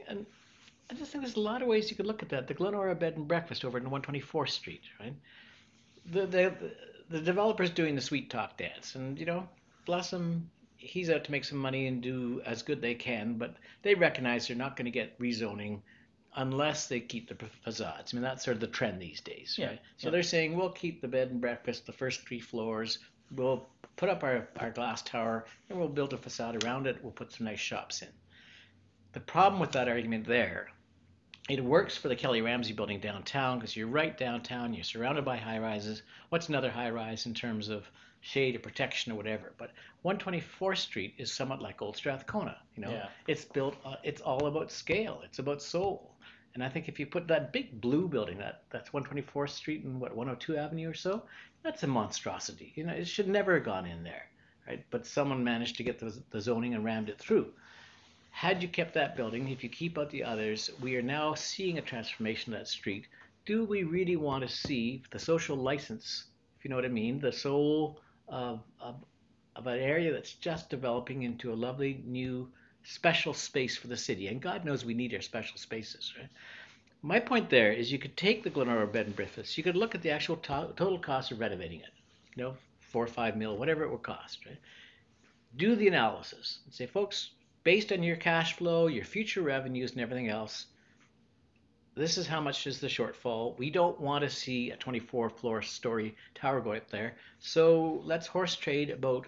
And 0.07 0.25
I 0.89 0.95
just 0.95 1.11
think 1.11 1.23
there's 1.23 1.35
a 1.35 1.39
lot 1.39 1.61
of 1.61 1.67
ways 1.67 1.89
you 1.89 1.95
could 1.95 2.07
look 2.07 2.23
at 2.23 2.29
that. 2.29 2.47
The 2.47 2.53
Glenora 2.53 2.95
Bed 2.95 3.15
and 3.15 3.27
Breakfast 3.27 3.63
over 3.63 3.77
in 3.77 3.85
124th 3.85 4.49
Street, 4.49 4.81
right? 4.99 5.13
The, 6.11 6.25
the, 6.25 6.53
the 7.09 7.19
developer's 7.19 7.69
doing 7.69 7.95
the 7.95 8.01
sweet 8.01 8.29
talk 8.29 8.57
dance, 8.57 8.95
and, 8.95 9.19
you 9.19 9.25
know, 9.25 9.47
bless 9.85 10.11
him, 10.11 10.49
he's 10.79 11.09
out 11.09 11.25
to 11.25 11.31
make 11.31 11.43
some 11.43 11.57
money 11.57 11.87
and 11.87 12.01
do 12.01 12.41
as 12.45 12.63
good 12.63 12.81
they 12.81 12.95
can, 12.95 13.33
but 13.35 13.55
they 13.83 13.93
recognize 13.93 14.47
they're 14.47 14.57
not 14.57 14.75
going 14.75 14.85
to 14.85 14.91
get 14.91 15.19
rezoning 15.19 15.81
unless 16.35 16.87
they 16.87 16.99
keep 16.99 17.27
the 17.27 17.35
facades. 17.63 18.13
I 18.13 18.15
mean, 18.15 18.23
that's 18.23 18.45
sort 18.45 18.55
of 18.55 18.61
the 18.61 18.67
trend 18.67 19.01
these 19.01 19.19
days, 19.19 19.55
Yeah, 19.57 19.67
right? 19.67 19.79
So 19.97 20.07
yeah. 20.07 20.11
they're 20.11 20.23
saying, 20.23 20.55
we'll 20.55 20.71
keep 20.71 21.01
the 21.01 21.07
bed 21.07 21.31
and 21.31 21.41
breakfast, 21.41 21.85
the 21.85 21.91
first 21.91 22.25
three 22.25 22.39
floors, 22.39 22.99
we'll 23.35 23.67
put 23.97 24.09
up 24.09 24.23
our, 24.23 24.47
our 24.57 24.71
glass 24.71 25.01
tower, 25.01 25.45
and 25.69 25.77
we'll 25.77 25.89
build 25.89 26.13
a 26.13 26.17
facade 26.17 26.63
around 26.63 26.87
it, 26.87 26.97
we'll 27.03 27.11
put 27.11 27.33
some 27.33 27.45
nice 27.45 27.59
shops 27.59 28.01
in. 28.01 28.09
The 29.11 29.19
problem 29.19 29.59
with 29.59 29.71
that 29.73 29.89
argument 29.89 30.25
there, 30.25 30.67
it 31.49 31.63
works 31.63 31.97
for 31.97 32.07
the 32.07 32.15
Kelly 32.15 32.41
Ramsey 32.41 32.73
building 32.73 32.99
downtown 32.99 33.57
because 33.57 33.75
you're 33.75 33.87
right 33.87 34.15
downtown, 34.15 34.73
you're 34.73 34.83
surrounded 34.83 35.25
by 35.25 35.35
high 35.35 35.57
rises. 35.57 36.03
What's 36.29 36.47
another 36.47 36.69
high 36.69 36.91
rise 36.91 37.25
in 37.25 37.33
terms 37.33 37.69
of 37.69 37.89
shade 38.21 38.55
or 38.55 38.59
protection 38.59 39.11
or 39.11 39.15
whatever? 39.15 39.53
But 39.57 39.71
124th 40.03 40.77
Street 40.77 41.13
is 41.17 41.31
somewhat 41.31 41.61
like 41.61 41.81
Old 41.81 41.97
Strathcona. 41.97 42.57
You 42.75 42.83
know, 42.83 42.91
Yeah. 42.91 43.09
it's 43.27 43.45
built. 43.45 43.75
Uh, 43.85 43.95
it's 44.03 44.21
all 44.21 44.47
about 44.47 44.71
scale. 44.71 45.21
It's 45.23 45.39
about 45.39 45.61
soul. 45.61 46.15
And 46.55 46.63
I 46.63 46.69
think 46.69 46.89
if 46.89 46.99
you 46.99 47.05
put 47.05 47.27
that 47.27 47.53
big 47.53 47.79
blue 47.79 48.07
building, 48.07 48.37
that 48.39 48.63
that's 48.69 48.89
124th 48.91 49.51
Street 49.51 49.83
and 49.83 49.99
what 50.01 50.15
102 50.15 50.57
Avenue 50.57 50.89
or 50.89 50.93
so, 50.93 51.23
that's 51.63 51.83
a 51.83 51.87
monstrosity. 51.87 52.73
You 52.75 52.85
know, 52.85 52.93
it 52.93 53.07
should 53.07 53.27
never 53.27 53.53
have 53.55 53.63
gone 53.65 53.85
in 53.85 54.03
there, 54.03 54.25
right? 54.67 54.83
But 54.89 55.05
someone 55.05 55.43
managed 55.43 55.77
to 55.77 55.83
get 55.83 55.99
the, 55.99 56.17
the 56.31 56.41
zoning 56.41 56.73
and 56.73 56.83
rammed 56.83 57.09
it 57.09 57.19
through. 57.19 57.53
Had 58.31 58.61
you 58.63 58.69
kept 58.69 58.93
that 58.93 59.15
building, 59.15 59.49
if 59.49 59.63
you 59.63 59.69
keep 59.69 59.97
out 59.97 60.09
the 60.09 60.23
others, 60.23 60.69
we 60.81 60.95
are 60.95 61.01
now 61.01 61.33
seeing 61.33 61.77
a 61.77 61.81
transformation 61.81 62.53
of 62.53 62.59
that 62.59 62.67
street. 62.67 63.07
Do 63.45 63.65
we 63.65 63.83
really 63.83 64.15
want 64.15 64.43
to 64.47 64.49
see 64.53 65.03
the 65.11 65.19
social 65.19 65.57
license, 65.57 66.25
if 66.57 66.63
you 66.65 66.69
know 66.69 66.75
what 66.75 66.85
I 66.85 66.89
mean, 66.89 67.19
the 67.19 67.31
soul 67.31 67.99
of, 68.29 68.61
of, 68.79 68.95
of 69.55 69.67
an 69.67 69.79
area 69.79 70.11
that's 70.11 70.33
just 70.33 70.69
developing 70.69 71.23
into 71.23 71.51
a 71.51 71.55
lovely 71.55 72.01
new 72.05 72.49
special 72.83 73.33
space 73.33 73.75
for 73.77 73.87
the 73.87 73.97
city? 73.97 74.27
And 74.27 74.41
God 74.41 74.65
knows 74.65 74.85
we 74.85 74.93
need 74.93 75.13
our 75.13 75.21
special 75.21 75.57
spaces, 75.57 76.13
right? 76.17 76.29
My 77.01 77.19
point 77.19 77.49
there 77.49 77.71
is 77.71 77.91
you 77.91 77.99
could 77.99 78.17
take 78.17 78.43
the 78.43 78.49
Glenora 78.49 78.87
Bed 78.87 79.05
and 79.05 79.15
Breakfast, 79.15 79.57
you 79.57 79.63
could 79.63 79.75
look 79.75 79.95
at 79.95 80.01
the 80.01 80.11
actual 80.11 80.37
to- 80.37 80.73
total 80.75 80.99
cost 80.99 81.31
of 81.31 81.39
renovating 81.39 81.79
it, 81.79 81.91
you 82.35 82.43
know, 82.43 82.55
four 82.79 83.03
or 83.03 83.07
five 83.07 83.37
mil, 83.37 83.57
whatever 83.57 83.83
it 83.83 83.91
would 83.91 84.03
cost, 84.03 84.45
right? 84.45 84.57
Do 85.55 85.75
the 85.75 85.87
analysis 85.87 86.59
and 86.65 86.73
say, 86.73 86.85
folks, 86.85 87.31
based 87.63 87.91
on 87.91 88.03
your 88.03 88.17
cash 88.17 88.53
flow, 88.53 88.87
your 88.87 89.05
future 89.05 89.41
revenues, 89.41 89.91
and 89.91 90.01
everything 90.01 90.27
else, 90.27 90.65
this 91.99 92.17
is 92.17 92.27
how 92.27 92.39
much 92.39 92.65
is 92.65 92.79
the 92.79 92.87
shortfall. 92.87 93.57
We 93.57 93.69
don't 93.69 93.99
want 93.99 94.23
to 94.23 94.29
see 94.29 94.71
a 94.71 94.77
24 94.77 95.29
floor 95.29 95.61
story 95.61 96.15
tower 96.33 96.61
go 96.61 96.71
up 96.71 96.89
there. 96.89 97.17
So 97.39 98.01
let's 98.05 98.25
horse 98.25 98.55
trade 98.55 98.89
about 98.89 99.27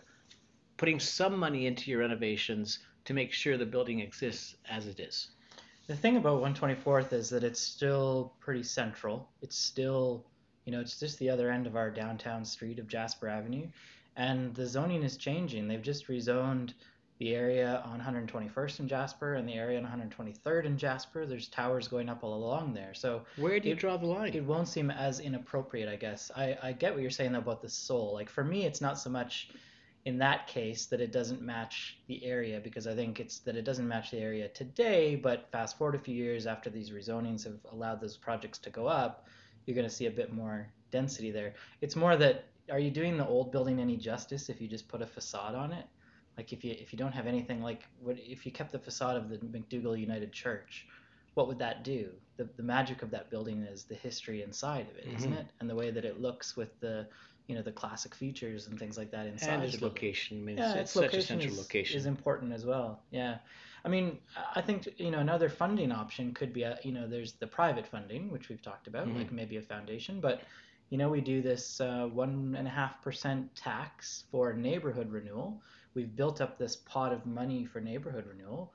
putting 0.77 0.97
some 0.97 1.37
money 1.37 1.67
into 1.67 1.91
your 1.91 1.99
renovations 1.99 2.79
to 3.03 3.13
make 3.13 3.33
sure 3.33 3.57
the 3.57 3.65
building 3.65 3.99
exists 3.99 4.55
as 4.69 4.87
it 4.87 5.01
is. 5.01 5.31
The 5.87 5.97
thing 5.97 6.15
about 6.15 6.41
124th 6.41 7.11
is 7.11 7.29
that 7.31 7.43
it's 7.43 7.59
still 7.59 8.33
pretty 8.39 8.63
central. 8.63 9.27
It's 9.41 9.57
still, 9.57 10.25
you 10.63 10.71
know, 10.71 10.79
it's 10.79 10.97
just 10.97 11.19
the 11.19 11.29
other 11.29 11.51
end 11.51 11.67
of 11.67 11.75
our 11.75 11.91
downtown 11.91 12.45
street 12.45 12.79
of 12.79 12.87
Jasper 12.87 13.27
Avenue. 13.27 13.67
And 14.15 14.55
the 14.55 14.65
zoning 14.65 15.03
is 15.03 15.17
changing. 15.17 15.67
They've 15.67 15.81
just 15.81 16.07
rezoned 16.07 16.73
the 17.21 17.35
area 17.35 17.83
on 17.85 18.01
121st 18.01 18.79
in 18.79 18.87
Jasper 18.87 19.35
and 19.35 19.47
the 19.47 19.53
area 19.53 19.79
on 19.79 19.85
123rd 19.85 20.65
in 20.65 20.75
Jasper. 20.75 21.27
There's 21.27 21.47
towers 21.47 21.87
going 21.87 22.09
up 22.09 22.23
all 22.23 22.33
along 22.33 22.73
there. 22.73 22.95
So 22.95 23.21
Where 23.37 23.59
do 23.59 23.67
you 23.69 23.75
It- 23.75 23.77
draw 23.79 23.95
the 23.95 24.07
line? 24.07 24.33
it 24.33 24.43
won't 24.43 24.67
seem 24.67 24.89
as 24.89 25.19
inappropriate, 25.19 25.87
I 25.87 25.97
guess. 25.97 26.31
I, 26.35 26.57
I 26.63 26.71
get 26.71 26.91
what 26.93 27.03
you're 27.03 27.11
saying 27.11 27.35
about 27.35 27.61
the 27.61 27.69
soul. 27.69 28.11
Like 28.15 28.27
for 28.27 28.43
me, 28.43 28.65
it's 28.65 28.81
not 28.81 28.97
so 28.97 29.11
much 29.11 29.51
in 30.05 30.17
that 30.17 30.47
case 30.47 30.87
that 30.87 30.99
it 30.99 31.11
doesn't 31.11 31.43
match 31.43 31.99
the 32.07 32.25
area 32.25 32.59
because 32.59 32.87
I 32.87 32.95
think 32.95 33.19
it's 33.19 33.37
that 33.41 33.55
it 33.55 33.65
doesn't 33.65 33.87
match 33.87 34.09
the 34.09 34.17
area 34.17 34.47
today. 34.47 35.15
But 35.15 35.47
fast 35.51 35.77
forward 35.77 35.93
a 35.93 35.99
few 35.99 36.15
years 36.15 36.47
after 36.47 36.71
these 36.71 36.89
rezonings 36.89 37.43
have 37.43 37.59
allowed 37.71 38.01
those 38.01 38.17
projects 38.17 38.57
to 38.57 38.71
go 38.71 38.87
up, 38.87 39.27
you're 39.67 39.75
going 39.75 39.87
to 39.87 39.93
see 39.93 40.07
a 40.07 40.11
bit 40.11 40.33
more 40.33 40.67
density 40.89 41.29
there. 41.29 41.53
It's 41.81 41.95
more 41.95 42.15
that 42.17 42.45
are 42.71 42.79
you 42.79 42.89
doing 42.89 43.15
the 43.15 43.27
old 43.27 43.51
building 43.51 43.79
any 43.79 43.95
justice 43.95 44.49
if 44.49 44.59
you 44.59 44.67
just 44.67 44.87
put 44.87 45.03
a 45.03 45.05
facade 45.05 45.53
on 45.53 45.71
it? 45.71 45.85
Like 46.37 46.53
if 46.53 46.63
you 46.63 46.71
if 46.77 46.91
you 46.93 46.97
don't 46.97 47.11
have 47.13 47.27
anything 47.27 47.61
like 47.61 47.83
what 47.99 48.17
if 48.19 48.45
you 48.45 48.51
kept 48.51 48.71
the 48.71 48.79
facade 48.79 49.17
of 49.17 49.29
the 49.29 49.37
McDougall 49.37 49.99
United 49.99 50.31
Church, 50.33 50.87
what 51.35 51.47
would 51.47 51.59
that 51.59 51.83
do? 51.83 52.09
The, 52.37 52.49
the 52.57 52.63
magic 52.63 53.01
of 53.03 53.11
that 53.11 53.29
building 53.29 53.63
is 53.63 53.85
the 53.85 53.95
history 53.95 54.41
inside 54.41 54.87
of 54.89 54.95
it, 54.97 55.07
not 55.11 55.31
Mhm. 55.31 55.39
it? 55.39 55.47
And 55.59 55.69
the 55.69 55.75
way 55.75 55.91
that 55.91 56.05
it 56.05 56.19
looks 56.19 56.55
with 56.57 56.79
the, 56.79 57.07
you 57.47 57.55
know, 57.55 57.61
the 57.61 57.71
classic 57.71 58.15
features 58.15 58.67
and 58.67 58.79
things 58.79 58.97
like 58.97 59.11
that 59.11 59.27
inside. 59.27 59.53
and 59.53 59.63
the 59.63 59.67
its 59.67 59.81
location. 59.81 60.37
I 60.39 60.41
mean, 60.41 60.57
Yeah, 60.57 60.71
it's, 60.73 60.81
its 60.81 60.91
it's 60.91 60.93
such 60.93 61.17
a 61.17 61.21
central 61.21 61.53
is, 61.53 61.59
location. 61.59 61.99
is 61.99 62.05
important 62.05 62.53
as 62.53 62.65
well. 62.65 63.03
Yeah, 63.11 63.37
I 63.85 63.89
mean, 63.89 64.19
I- 64.55 64.61
think 64.61 64.87
you 64.97 65.11
know 65.11 65.19
another 65.19 65.49
funding 65.49 65.91
option 65.91 66.33
could 66.33 66.53
be 66.53 66.63
a, 66.63 66.77
you 66.83 66.91
know 66.91 67.07
there's 67.07 67.33
the 67.33 67.47
private 67.47 67.87
funding 67.87 68.31
which 68.31 68.49
we've 68.49 68.61
talked 68.61 68.87
about, 68.87 69.07
Mhm. 69.07 69.15
like 69.15 69.31
maybe 69.31 69.57
a 69.57 69.61
foundation, 69.61 70.19
but 70.21 70.41
you 70.89 70.97
know 70.97 71.09
we 71.09 71.21
do 71.21 71.41
this 71.41 71.79
uh, 71.81 72.07
one 72.07 72.55
and 72.57 72.67
a 72.67 72.71
half 72.71 73.01
percent 73.01 73.55
tax 73.55 74.25
for 74.31 74.53
neighborhood 74.53 75.09
renewal. 75.11 75.61
We've 75.93 76.13
built 76.15 76.41
up 76.41 76.57
this 76.57 76.75
pot 76.75 77.11
of 77.13 77.25
money 77.25 77.65
for 77.65 77.81
neighborhood 77.81 78.25
renewal. 78.27 78.73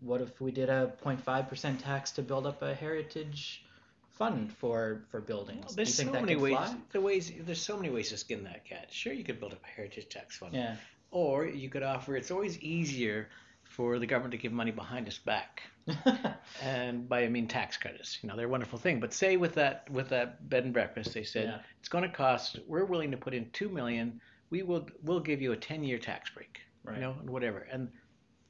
What 0.00 0.20
if 0.20 0.40
we 0.40 0.50
did 0.50 0.68
a 0.68 0.92
0.5 1.04 1.48
percent 1.48 1.80
tax 1.80 2.10
to 2.12 2.22
build 2.22 2.46
up 2.46 2.62
a 2.62 2.74
heritage 2.74 3.64
fund 4.10 4.52
for 4.52 5.04
for 5.10 5.20
buildings? 5.20 5.66
You 5.70 5.76
There's 5.76 5.94
so 5.94 6.10
many 6.10 6.36
ways. 6.36 6.58
The 6.90 7.00
ways 7.00 7.32
there's 7.40 7.62
so 7.62 7.76
many 7.76 7.90
ways 7.90 8.10
to 8.10 8.16
skin 8.16 8.44
that 8.44 8.64
cat. 8.64 8.88
Sure, 8.92 9.12
you 9.12 9.24
could 9.24 9.38
build 9.40 9.52
up 9.52 9.62
a 9.64 9.68
heritage 9.68 10.08
tax 10.08 10.36
fund, 10.36 10.54
Yeah, 10.54 10.76
or 11.10 11.46
you 11.46 11.68
could 11.68 11.82
offer. 11.82 12.16
It's 12.16 12.30
always 12.30 12.58
easier 12.60 13.28
for 13.62 13.98
the 13.98 14.06
government 14.06 14.32
to 14.32 14.38
give 14.38 14.52
money 14.52 14.70
behind 14.72 15.08
us 15.08 15.16
back, 15.18 15.62
and 16.62 17.08
by 17.08 17.22
I 17.24 17.28
mean 17.28 17.48
tax 17.48 17.76
credits. 17.76 18.18
You 18.22 18.28
know, 18.28 18.36
they're 18.36 18.46
a 18.46 18.50
wonderful 18.50 18.78
thing. 18.78 19.00
But 19.00 19.12
say 19.14 19.36
with 19.36 19.54
that 19.54 19.88
with 19.90 20.08
that 20.10 20.48
bed 20.48 20.64
and 20.64 20.72
breakfast, 20.72 21.14
they 21.14 21.24
said 21.24 21.44
Yeah. 21.44 21.58
it's 21.80 21.88
going 21.88 22.04
to 22.04 22.10
cost. 22.10 22.58
We're 22.66 22.84
willing 22.84 23.10
to 23.12 23.16
put 23.16 23.34
in 23.34 23.48
two 23.52 23.68
million. 23.68 24.20
We 24.52 24.62
will 24.62 24.86
we'll 25.02 25.20
give 25.20 25.40
you 25.40 25.52
a 25.52 25.56
ten 25.56 25.82
year 25.82 25.98
tax 25.98 26.30
break. 26.30 26.60
right. 26.84 26.96
You 26.96 27.00
know, 27.02 27.16
and 27.18 27.30
whatever. 27.30 27.60
And 27.72 27.88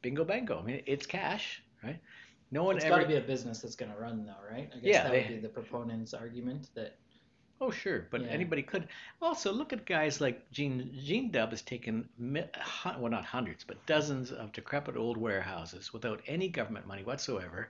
bingo 0.03 0.25
bango. 0.25 0.59
I 0.59 0.63
mean, 0.63 0.83
it's 0.85 1.07
cash, 1.07 1.63
right? 1.85 2.01
No 2.51 2.65
one 2.65 2.77
It's 2.77 2.85
ever. 2.85 2.97
got 2.97 3.03
to 3.03 3.09
be 3.09 3.17
a 3.17 3.21
business 3.21 3.61
that's 3.61 3.77
going 3.77 3.93
to 3.93 3.97
run, 3.99 4.27
though, 4.27 4.35
right? 4.51 4.69
I 4.75 4.79
guess 4.79 4.83
Yeah, 4.83 5.05
that 5.05 5.13
they- 5.13 5.19
would 5.23 5.29
be 5.29 5.39
the 5.39 5.49
proponent's 5.49 6.13
argument 6.13 6.69
that 6.75 6.97
Oh, 7.61 7.71
sure, 7.71 8.09
but 8.11 8.23
Yeah. 8.23 8.27
anybody 8.31 8.63
could. 8.65 8.89
Also, 9.21 9.53
look 9.53 9.73
at 9.73 9.87
guys 9.87 10.21
like 10.21 10.51
Gene. 10.51 10.93
Gene 11.01 11.31
Dub 11.31 11.51
has 11.51 11.63
taken, 11.63 12.09
well, 12.19 13.09
not 13.09 13.25
hundreds, 13.25 13.63
but 13.63 13.87
dozens 13.87 14.33
of 14.33 14.51
decrepit 14.51 14.97
old 14.97 15.17
warehouses 15.17 15.93
without 15.93 16.21
any 16.27 16.49
government 16.49 16.89
money 16.89 17.05
whatsoever, 17.05 17.69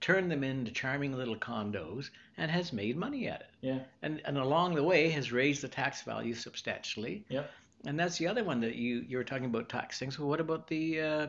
turned 0.00 0.30
them 0.30 0.42
into 0.44 0.70
charming 0.70 1.12
little 1.12 1.36
condos, 1.36 2.08
and 2.38 2.50
has 2.50 2.72
made 2.72 2.96
money 2.96 3.28
at 3.28 3.42
it. 3.42 3.50
Yeah. 3.60 3.80
And 4.00 4.22
and 4.24 4.38
along 4.38 4.76
the 4.76 4.82
way 4.82 5.10
has 5.10 5.30
raised 5.30 5.60
the 5.62 5.68
tax 5.68 6.00
value 6.02 6.32
substantially. 6.34 7.26
Yep. 7.28 7.50
And 7.86 7.98
that's 7.98 8.16
the 8.18 8.26
other 8.28 8.44
one 8.44 8.60
that 8.60 8.76
you 8.76 9.04
you 9.08 9.16
were 9.16 9.24
talking 9.24 9.44
about 9.46 9.68
taxing. 9.68 10.10
So 10.10 10.24
what 10.26 10.40
about 10.40 10.66
the 10.68 11.00
uh, 11.00 11.26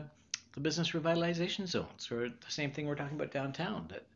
the 0.54 0.60
business 0.60 0.92
revitalization 0.92 1.66
zones, 1.66 2.10
or 2.10 2.28
the 2.30 2.50
same 2.50 2.70
thing 2.70 2.86
we're 2.86 2.94
talking 2.94 3.16
about 3.16 3.30
downtown? 3.32 3.86
That 3.88 4.06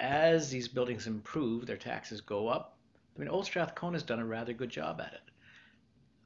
as 0.00 0.50
these 0.50 0.68
buildings 0.68 1.06
improve, 1.06 1.66
their 1.66 1.76
taxes 1.76 2.20
go 2.20 2.48
up. 2.48 2.76
I 3.16 3.20
mean, 3.20 3.28
Old 3.28 3.46
Strathcona 3.46 3.94
has 3.94 4.02
done 4.02 4.18
a 4.20 4.26
rather 4.26 4.52
good 4.52 4.68
job 4.70 5.00
at 5.00 5.12
it. 5.14 5.22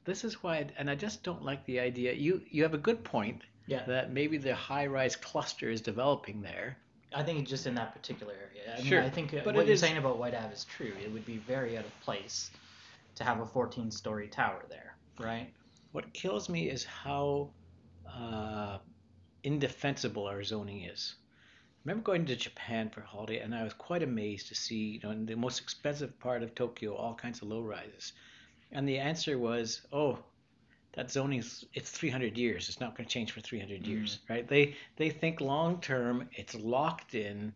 This 0.03 0.23
is 0.23 0.41
why, 0.43 0.65
and 0.77 0.89
I 0.89 0.95
just 0.95 1.23
don't 1.23 1.43
like 1.43 1.65
the 1.65 1.79
idea. 1.79 2.13
You 2.13 2.41
you 2.49 2.63
have 2.63 2.73
a 2.73 2.77
good 2.79 3.03
point 3.03 3.41
Yeah. 3.67 3.83
that 3.85 4.11
maybe 4.11 4.37
the 4.37 4.55
high-rise 4.55 5.15
cluster 5.15 5.69
is 5.69 5.79
developing 5.81 6.41
there. 6.41 6.77
I 7.13 7.23
think 7.23 7.39
it's 7.41 7.49
just 7.49 7.67
in 7.67 7.75
that 7.75 7.93
particular 7.93 8.33
area. 8.33 8.73
I 8.73 8.77
mean, 8.77 8.85
Sure, 8.87 9.01
I 9.01 9.09
think 9.09 9.33
uh, 9.33 9.41
but 9.43 9.55
what 9.55 9.65
you're 9.65 9.73
is- 9.73 9.79
saying 9.81 9.97
about 9.97 10.17
White 10.17 10.33
Ave 10.33 10.53
is 10.53 10.65
true. 10.65 10.93
It 11.03 11.11
would 11.11 11.25
be 11.25 11.37
very 11.37 11.77
out 11.77 11.85
of 11.85 11.99
place 12.01 12.51
to 13.15 13.23
have 13.25 13.39
a 13.41 13.45
14-story 13.45 14.29
tower 14.29 14.63
there, 14.69 14.95
right? 15.19 15.51
What 15.91 16.13
kills 16.13 16.49
me 16.49 16.69
is 16.69 16.83
how 16.83 17.51
uh, 18.11 18.77
indefensible 19.43 20.25
our 20.27 20.43
zoning 20.43 20.83
is. 20.83 21.15
I 21.19 21.79
remember 21.85 22.03
going 22.03 22.25
to 22.27 22.35
Japan 22.35 22.89
for 22.89 23.01
a 23.01 23.05
holiday, 23.05 23.39
and 23.39 23.55
I 23.55 23.63
was 23.63 23.73
quite 23.73 24.03
amazed 24.03 24.47
to 24.49 24.55
see, 24.55 24.75
you 24.75 24.99
know, 25.03 25.11
in 25.11 25.25
the 25.25 25.35
most 25.35 25.59
expensive 25.59 26.17
part 26.19 26.43
of 26.43 26.53
Tokyo, 26.53 26.95
all 26.95 27.15
kinds 27.15 27.41
of 27.41 27.47
low 27.47 27.61
rises. 27.61 28.13
And 28.71 28.87
the 28.87 28.99
answer 28.99 29.37
was, 29.37 29.81
oh, 29.91 30.19
that 30.93 31.09
zoning's 31.11 31.65
it's 31.73 31.89
300 31.89 32.37
years. 32.37 32.69
It's 32.69 32.79
not 32.79 32.95
going 32.95 33.07
to 33.07 33.13
change 33.13 33.31
for 33.31 33.41
300 33.41 33.83
Mm. 33.83 33.87
years, 33.87 34.19
right? 34.29 34.47
They 34.47 34.75
they 34.97 35.09
think 35.09 35.41
long 35.41 35.79
term. 35.81 36.29
It's 36.33 36.53
locked 36.55 37.15
in 37.15 37.53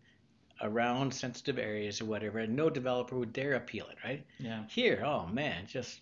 around 0.61 1.13
sensitive 1.13 1.59
areas 1.59 2.01
or 2.01 2.05
whatever, 2.05 2.39
and 2.39 2.55
no 2.55 2.69
developer 2.69 3.17
would 3.17 3.33
dare 3.33 3.53
appeal 3.55 3.87
it, 3.87 3.97
right? 4.03 4.25
Yeah. 4.39 4.63
Here, 4.69 5.03
oh 5.05 5.27
man, 5.27 5.67
just 5.67 5.99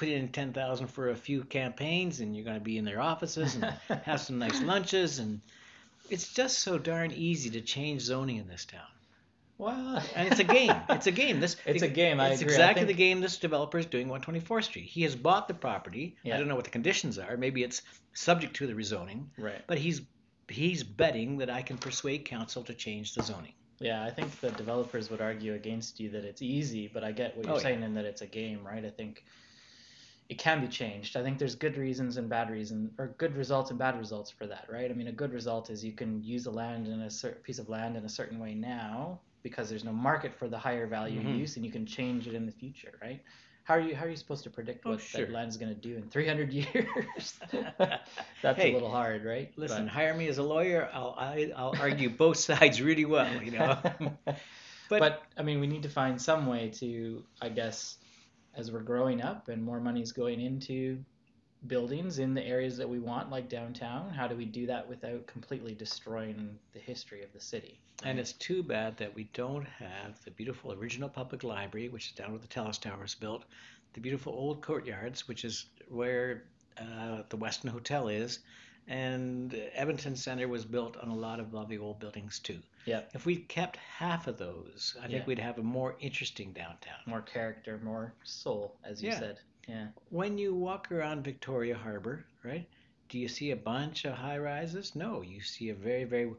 put 0.00 0.08
in 0.08 0.28
10,000 0.28 0.86
for 0.86 1.10
a 1.10 1.14
few 1.14 1.44
campaigns, 1.44 2.20
and 2.20 2.34
you're 2.34 2.44
going 2.44 2.56
to 2.58 2.64
be 2.64 2.78
in 2.78 2.84
their 2.86 3.00
offices 3.02 3.54
and 3.54 3.64
have 4.04 4.18
some 4.20 4.38
nice 4.38 4.60
lunches, 4.62 5.18
and 5.18 5.40
it's 6.08 6.32
just 6.32 6.60
so 6.60 6.78
darn 6.78 7.12
easy 7.12 7.50
to 7.50 7.60
change 7.60 8.00
zoning 8.00 8.38
in 8.38 8.48
this 8.48 8.64
town. 8.64 8.80
Well, 9.58 10.02
And 10.16 10.26
it's 10.26 10.40
a 10.40 10.44
game. 10.44 10.72
It's 10.88 11.06
a 11.06 11.10
game. 11.12 11.38
This 11.38 11.54
It's 11.66 11.82
a 11.82 11.88
game, 11.88 12.18
I 12.18 12.30
It's 12.30 12.40
agree. 12.40 12.54
Exactly 12.54 12.86
think- 12.86 12.96
the 12.96 13.04
game 13.04 13.20
this 13.20 13.36
developer 13.36 13.76
is 13.78 13.84
doing 13.84 14.08
124th 14.08 14.64
Street. 14.64 14.86
He 14.86 15.02
has 15.02 15.14
bought 15.14 15.48
the 15.48 15.54
property. 15.54 16.16
Yeah. 16.22 16.34
I 16.34 16.38
don't 16.38 16.48
know 16.48 16.56
what 16.56 16.64
the 16.64 16.70
conditions 16.70 17.18
are. 17.18 17.36
Maybe 17.36 17.62
it's 17.62 17.82
subject 18.14 18.56
to 18.56 18.66
the 18.66 18.72
rezoning, 18.72 19.26
right. 19.38 19.60
but 19.66 19.76
he's 19.78 20.00
he's 20.48 20.82
betting 20.82 21.36
that 21.38 21.50
I 21.50 21.60
can 21.62 21.76
persuade 21.76 22.24
council 22.24 22.64
to 22.64 22.74
change 22.74 23.14
the 23.14 23.22
zoning. 23.22 23.52
Yeah, 23.80 24.02
I 24.02 24.10
think 24.10 24.40
the 24.40 24.50
developers 24.50 25.10
would 25.10 25.20
argue 25.20 25.54
against 25.54 26.00
you 26.00 26.08
that 26.10 26.24
it's 26.24 26.42
easy, 26.42 26.90
but 26.92 27.04
I 27.04 27.12
get 27.12 27.36
what 27.36 27.44
you're 27.46 27.54
Oh, 27.54 27.58
yeah. 27.58 27.62
saying 27.62 27.82
in 27.82 27.94
that 27.94 28.04
it's 28.06 28.22
a 28.22 28.26
game, 28.26 28.66
right? 28.66 28.84
I 28.84 28.90
think 28.90 29.24
it 30.30 30.38
can 30.38 30.60
be 30.60 30.68
changed. 30.68 31.16
I 31.16 31.22
think 31.24 31.38
there's 31.38 31.56
good 31.56 31.76
reasons 31.76 32.16
and 32.16 32.28
bad 32.28 32.50
reasons, 32.50 32.92
or 32.98 33.08
good 33.18 33.36
results 33.36 33.70
and 33.70 33.78
bad 33.78 33.98
results 33.98 34.30
for 34.30 34.46
that, 34.46 34.66
right? 34.70 34.88
I 34.90 34.94
mean, 34.94 35.08
a 35.08 35.12
good 35.12 35.32
result 35.32 35.70
is 35.70 35.84
you 35.84 35.92
can 35.92 36.22
use 36.22 36.44
the 36.44 36.52
land 36.52 36.86
in 36.86 37.00
a 37.02 37.10
certain 37.10 37.42
piece 37.42 37.58
of 37.58 37.68
land 37.68 37.96
in 37.96 38.04
a 38.04 38.08
certain 38.08 38.38
way 38.38 38.54
now 38.54 39.20
because 39.42 39.68
there's 39.68 39.82
no 39.84 39.92
market 39.92 40.32
for 40.38 40.46
the 40.48 40.56
higher 40.56 40.86
value 40.86 41.20
Mhm. 41.20 41.36
use, 41.38 41.56
and 41.56 41.64
you 41.66 41.72
can 41.72 41.84
change 41.84 42.28
it 42.28 42.34
in 42.34 42.46
the 42.46 42.52
future, 42.52 42.92
right? 43.02 43.20
How 43.64 43.74
are 43.74 43.80
you 43.80 43.94
how 43.96 44.04
are 44.04 44.08
you 44.08 44.16
supposed 44.16 44.44
to 44.44 44.50
predict 44.50 44.86
Oh, 44.86 44.90
what 44.90 45.00
sure. 45.00 45.26
that 45.26 45.48
is 45.48 45.56
going 45.56 45.74
to 45.74 45.80
do 45.80 45.96
in 45.96 46.08
300 46.08 46.52
years? 46.60 47.40
That's 47.78 48.58
Hey, 48.62 48.70
a 48.70 48.74
little 48.74 48.90
hard, 48.90 49.24
right? 49.24 49.52
Listen, 49.56 49.84
But- 49.86 49.92
hire 49.92 50.14
me 50.14 50.28
as 50.28 50.38
a 50.38 50.42
lawyer. 50.44 50.88
I'll 50.92 51.14
I, 51.18 51.52
I'll 51.56 51.74
argue 51.80 52.08
both 52.08 52.36
sides 52.50 52.80
really 52.80 53.04
well. 53.04 53.42
You 53.42 53.50
know. 53.52 53.78
But- 54.24 54.38
but, 55.00 55.22
I 55.36 55.42
mean, 55.42 55.60
we 55.60 55.66
need 55.68 55.84
to 55.84 55.88
find 55.88 56.20
some 56.20 56.46
way 56.46 56.68
to, 56.80 57.22
I 57.40 57.48
guess, 57.48 57.98
as 58.54 58.72
we're 58.72 58.80
growing 58.80 59.22
up 59.22 59.48
and 59.48 59.62
more 59.62 59.80
money 59.80 60.02
is 60.02 60.12
going 60.12 60.40
into 60.40 60.98
buildings 61.66 62.18
in 62.18 62.34
the 62.34 62.44
areas 62.44 62.76
that 62.78 62.88
we 62.88 62.98
want, 62.98 63.30
like 63.30 63.48
downtown. 63.48 64.10
How 64.10 64.26
do 64.26 64.34
we 64.34 64.46
do 64.46 64.66
that 64.66 64.88
without 64.88 65.26
completely 65.26 65.74
destroying 65.74 66.58
the 66.72 66.78
history 66.78 67.22
of 67.22 67.32
the 67.32 67.40
city? 67.40 67.78
And 68.02 68.18
it's 68.18 68.32
too 68.32 68.62
bad 68.62 68.96
that 68.96 69.14
we 69.14 69.24
don't 69.34 69.66
have 69.66 70.22
the 70.24 70.30
beautiful 70.30 70.72
original 70.72 71.08
public 71.08 71.44
library, 71.44 71.88
which 71.88 72.06
is 72.06 72.12
down 72.12 72.30
where 72.30 72.40
the 72.40 72.48
Telus 72.48 72.80
Tower 72.80 73.02
was 73.02 73.14
built, 73.14 73.44
the 73.92 74.00
beautiful 74.00 74.32
old 74.32 74.62
courtyards, 74.62 75.28
which 75.28 75.44
is 75.44 75.66
where 75.88 76.44
uh, 76.78 77.22
the 77.28 77.36
Westin 77.36 77.68
Hotel 77.68 78.08
is, 78.08 78.38
and 78.88 79.54
Edmonton 79.74 80.16
Center 80.16 80.48
was 80.48 80.64
built 80.64 80.96
on 80.96 81.08
a 81.08 81.14
lot 81.14 81.40
of 81.40 81.52
lovely 81.52 81.76
old 81.76 82.00
buildings 82.00 82.38
too. 82.38 82.58
Yep. 82.86 83.10
If 83.14 83.26
we 83.26 83.36
kept 83.36 83.76
half 83.76 84.26
of 84.26 84.38
those, 84.38 84.96
I 85.02 85.06
think 85.08 85.26
we'd 85.26 85.38
have 85.38 85.58
a 85.58 85.62
more 85.62 85.96
interesting 86.00 86.52
downtown. 86.52 86.98
more 87.06 87.22
character, 87.22 87.78
more 87.82 88.14
soul, 88.24 88.76
as 88.84 89.02
you 89.02 89.10
Yeah. 89.10 89.18
said. 89.18 89.40
Yeah. 89.68 89.88
When 90.08 90.38
you 90.38 90.54
walk 90.54 90.90
around 90.90 91.22
Victoria 91.24 91.76
Harbor, 91.76 92.24
right, 92.42 92.66
do 93.08 93.18
you 93.18 93.28
see 93.28 93.50
a 93.50 93.56
bunch 93.56 94.04
of 94.04 94.14
high 94.14 94.38
rises? 94.38 94.94
No, 94.96 95.22
you 95.22 95.40
see 95.40 95.68
a 95.68 95.74
very, 95.74 96.04
very 96.04 96.32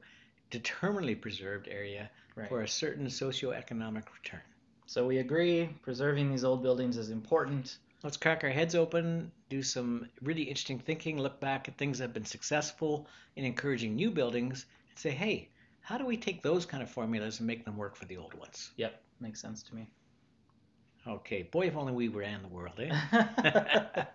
determinedly 0.49 1.15
preserved 1.15 1.67
area 1.67 2.09
Right. 2.35 2.49
for 2.49 2.61
a 2.61 2.67
certain 2.67 3.07
socioeconomic 3.07 4.11
return. 4.13 4.41
So 4.85 5.05
we 5.07 5.19
agree, 5.19 5.67
preserving 5.83 6.31
these 6.31 6.43
old 6.43 6.63
buildings 6.63 6.97
is 6.97 7.09
important. 7.09 7.77
Let's 8.03 8.17
crack 8.17 8.43
our 8.43 8.49
heads 8.49 8.73
open, 8.73 9.31
do 9.49 9.61
some 9.61 10.09
really 10.21 10.43
interesting 10.43 10.79
thinking, 10.79 11.17
look 11.19 11.39
back 11.39 11.67
at 11.69 11.77
things 11.77 11.99
that 11.99 12.05
have 12.05 12.13
been 12.13 12.25
successful 12.25 13.07
in 13.35 13.45
encouraging 13.45 13.95
new 13.95 14.09
buildings, 14.11 14.65
and 14.89 14.97
say, 14.97 15.11
hey, 15.11 15.49
how 15.81 15.97
do 15.97 16.05
we 16.05 16.17
take 16.17 16.41
those 16.41 16.65
kind 16.65 16.81
of 16.81 16.89
formulas 16.89 17.39
and 17.39 17.47
make 17.47 17.65
them 17.65 17.77
work 17.77 17.95
for 17.95 18.05
the 18.05 18.17
old 18.17 18.33
ones? 18.33 18.71
Yep, 18.77 19.01
makes 19.19 19.41
sense 19.41 19.63
to 19.63 19.75
me. 19.75 19.89
Okay, 21.07 21.43
boy, 21.43 21.67
if 21.67 21.75
only 21.75 21.93
we 21.93 22.07
ran 22.07 22.41
the 22.41 22.47
world, 22.47 22.79
eh? 22.79 22.93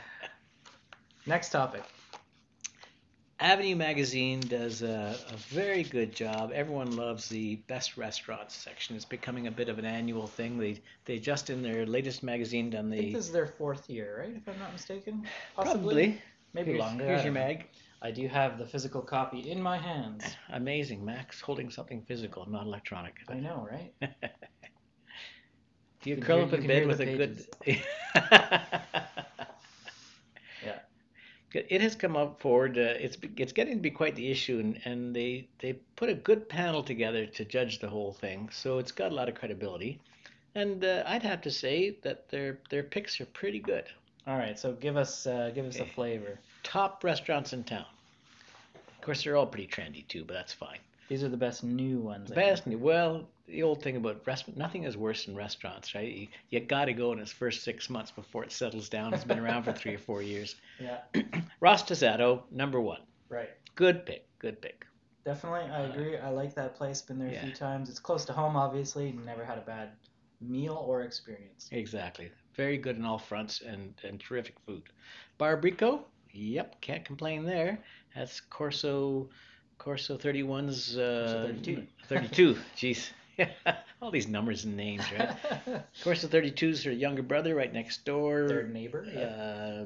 Next 1.26 1.50
topic. 1.50 1.82
Avenue 3.38 3.74
Magazine 3.74 4.40
does 4.40 4.82
a, 4.82 5.16
a 5.30 5.36
very 5.36 5.82
good 5.82 6.14
job. 6.14 6.52
Everyone 6.54 6.94
loves 6.94 7.28
the 7.28 7.56
best 7.68 7.96
restaurants 7.96 8.54
section. 8.54 8.96
It's 8.96 9.06
becoming 9.06 9.46
a 9.46 9.50
bit 9.50 9.70
of 9.70 9.78
an 9.78 9.86
annual 9.86 10.26
thing. 10.26 10.58
They 10.58 10.82
they 11.06 11.18
just 11.18 11.48
in 11.48 11.62
their 11.62 11.86
latest 11.86 12.22
magazine 12.22 12.68
done 12.68 12.90
the. 12.90 12.98
I 12.98 13.00
think 13.00 13.14
this 13.14 13.26
is 13.26 13.32
their 13.32 13.46
fourth 13.46 13.88
year, 13.88 14.18
right? 14.20 14.36
If 14.36 14.46
I'm 14.46 14.58
not 14.58 14.72
mistaken. 14.72 15.26
probably 15.54 16.20
Maybe 16.52 16.72
here's, 16.72 16.80
longer. 16.80 17.06
Here's 17.06 17.24
your 17.24 17.32
don't 17.32 17.58
know. 17.58 17.64
I 18.02 18.10
do 18.10 18.26
have 18.28 18.58
the 18.58 18.66
physical 18.66 19.02
copy 19.02 19.50
in 19.50 19.60
my 19.60 19.76
hands. 19.76 20.24
Amazing, 20.50 21.04
Max 21.04 21.40
holding 21.40 21.70
something 21.70 22.02
physical, 22.02 22.48
not 22.48 22.64
electronic. 22.66 23.16
I 23.28 23.34
know, 23.34 23.68
right? 23.70 23.92
Do 26.02 26.10
you 26.10 26.16
curl 26.16 26.38
hear- 26.38 26.46
up 26.46 26.52
in 26.54 26.66
bed 26.66 26.86
with 26.86 27.00
a 27.00 27.16
good? 27.16 27.46
Yeah. 30.64 30.78
It 31.52 31.80
has 31.80 31.96
come 31.96 32.16
up 32.16 32.40
forward. 32.40 32.78
Uh, 32.78 32.94
it's 32.98 33.16
it's 33.36 33.52
getting 33.52 33.74
to 33.76 33.80
be 33.80 33.90
quite 33.90 34.14
the 34.14 34.30
issue, 34.30 34.60
and, 34.60 34.78
and 34.84 35.16
they 35.16 35.48
they 35.58 35.72
put 35.96 36.08
a 36.08 36.14
good 36.14 36.48
panel 36.48 36.82
together 36.82 37.26
to 37.26 37.44
judge 37.44 37.80
the 37.80 37.88
whole 37.88 38.12
thing. 38.12 38.48
So 38.52 38.78
it's 38.78 38.92
got 38.92 39.10
a 39.10 39.14
lot 39.14 39.28
of 39.28 39.34
credibility, 39.34 40.00
and 40.54 40.84
uh, 40.84 41.02
I'd 41.06 41.22
have 41.24 41.40
to 41.42 41.50
say 41.50 41.96
that 42.02 42.28
their 42.28 42.58
their 42.70 42.84
picks 42.84 43.20
are 43.20 43.26
pretty 43.26 43.58
good. 43.58 43.84
All 44.26 44.36
right, 44.38 44.56
so 44.58 44.72
give 44.74 44.96
us 44.96 45.26
uh, 45.26 45.50
give 45.54 45.66
us 45.66 45.80
a 45.80 45.86
flavor. 45.86 46.38
Top 46.62 47.02
restaurants 47.04 47.52
in 47.52 47.64
town. 47.64 47.86
Of 48.74 49.00
course, 49.02 49.22
they're 49.24 49.36
all 49.36 49.46
pretty 49.46 49.66
trendy 49.66 50.06
too, 50.08 50.24
but 50.24 50.34
that's 50.34 50.52
fine. 50.52 50.78
These 51.08 51.24
are 51.24 51.28
the 51.28 51.36
best 51.36 51.64
new 51.64 51.98
ones. 51.98 52.30
I 52.30 52.36
Best, 52.36 52.64
think. 52.64 52.80
well, 52.80 53.26
the 53.48 53.64
old 53.64 53.82
thing 53.82 53.96
about 53.96 54.24
restaurant, 54.26 54.56
nothing 54.56 54.84
is 54.84 54.96
worse 54.96 55.24
than 55.24 55.34
restaurants, 55.34 55.92
right? 55.94 56.08
You, 56.08 56.28
you 56.50 56.60
got 56.60 56.84
to 56.84 56.92
go 56.92 57.12
in 57.12 57.18
its 57.18 57.32
first 57.32 57.64
six 57.64 57.90
months 57.90 58.12
before 58.12 58.44
it 58.44 58.52
settles 58.52 58.88
down. 58.88 59.12
It's 59.12 59.24
been 59.24 59.40
around 59.40 59.64
for 59.64 59.72
three 59.72 59.94
or 59.94 59.98
four 59.98 60.22
years. 60.22 60.54
Yeah. 60.80 60.98
Rostizado, 61.60 62.42
number 62.50 62.80
one. 62.80 63.00
Right. 63.28 63.50
Good 63.74 64.06
pick, 64.06 64.24
good 64.38 64.62
pick. 64.62 64.86
Definitely, 65.24 65.68
I 65.70 65.84
Uh, 65.86 65.90
agree. 65.92 66.16
I 66.16 66.30
like 66.30 66.54
that 66.54 66.74
place. 66.76 67.02
Been 67.02 67.18
there 67.18 67.28
a 67.28 67.32
yeah. 67.32 67.42
few 67.44 67.52
times. 67.52 67.90
It's 67.90 67.98
close 67.98 68.24
to 68.26 68.32
home, 68.32 68.56
obviously. 68.56 69.12
Never 69.26 69.44
had 69.44 69.58
a 69.58 69.62
bad 69.62 69.90
meal 70.40 70.82
or 70.86 71.02
experience. 71.02 71.68
Exactly. 71.72 72.30
Very 72.54 72.78
good 72.78 72.96
on 72.96 73.04
all 73.04 73.18
fronts 73.18 73.60
and, 73.62 73.92
and 74.04 74.18
terrific 74.20 74.54
food. 74.64 74.82
Bar 75.38 75.56
Bricco, 75.60 76.04
yep, 76.32 76.80
can't 76.80 77.04
complain 77.04 77.44
there. 77.44 77.78
That's 78.14 78.40
Corso, 78.40 79.28
Corso 79.78 80.16
31's. 80.18 80.96
Uh, 80.96 81.44
32. 81.46 81.86
32, 82.08 82.56
jeez. 82.76 83.10
all 84.02 84.10
these 84.10 84.28
numbers 84.28 84.64
and 84.64 84.76
names, 84.76 85.02
right? 85.18 85.84
Corso 86.04 86.28
32's 86.28 86.84
her 86.84 86.92
younger 86.92 87.22
brother 87.22 87.54
right 87.54 87.72
next 87.72 88.04
door. 88.04 88.46
Third 88.48 88.72
neighbor. 88.72 89.06
Yeah. 89.10 89.20
uh, 89.20 89.84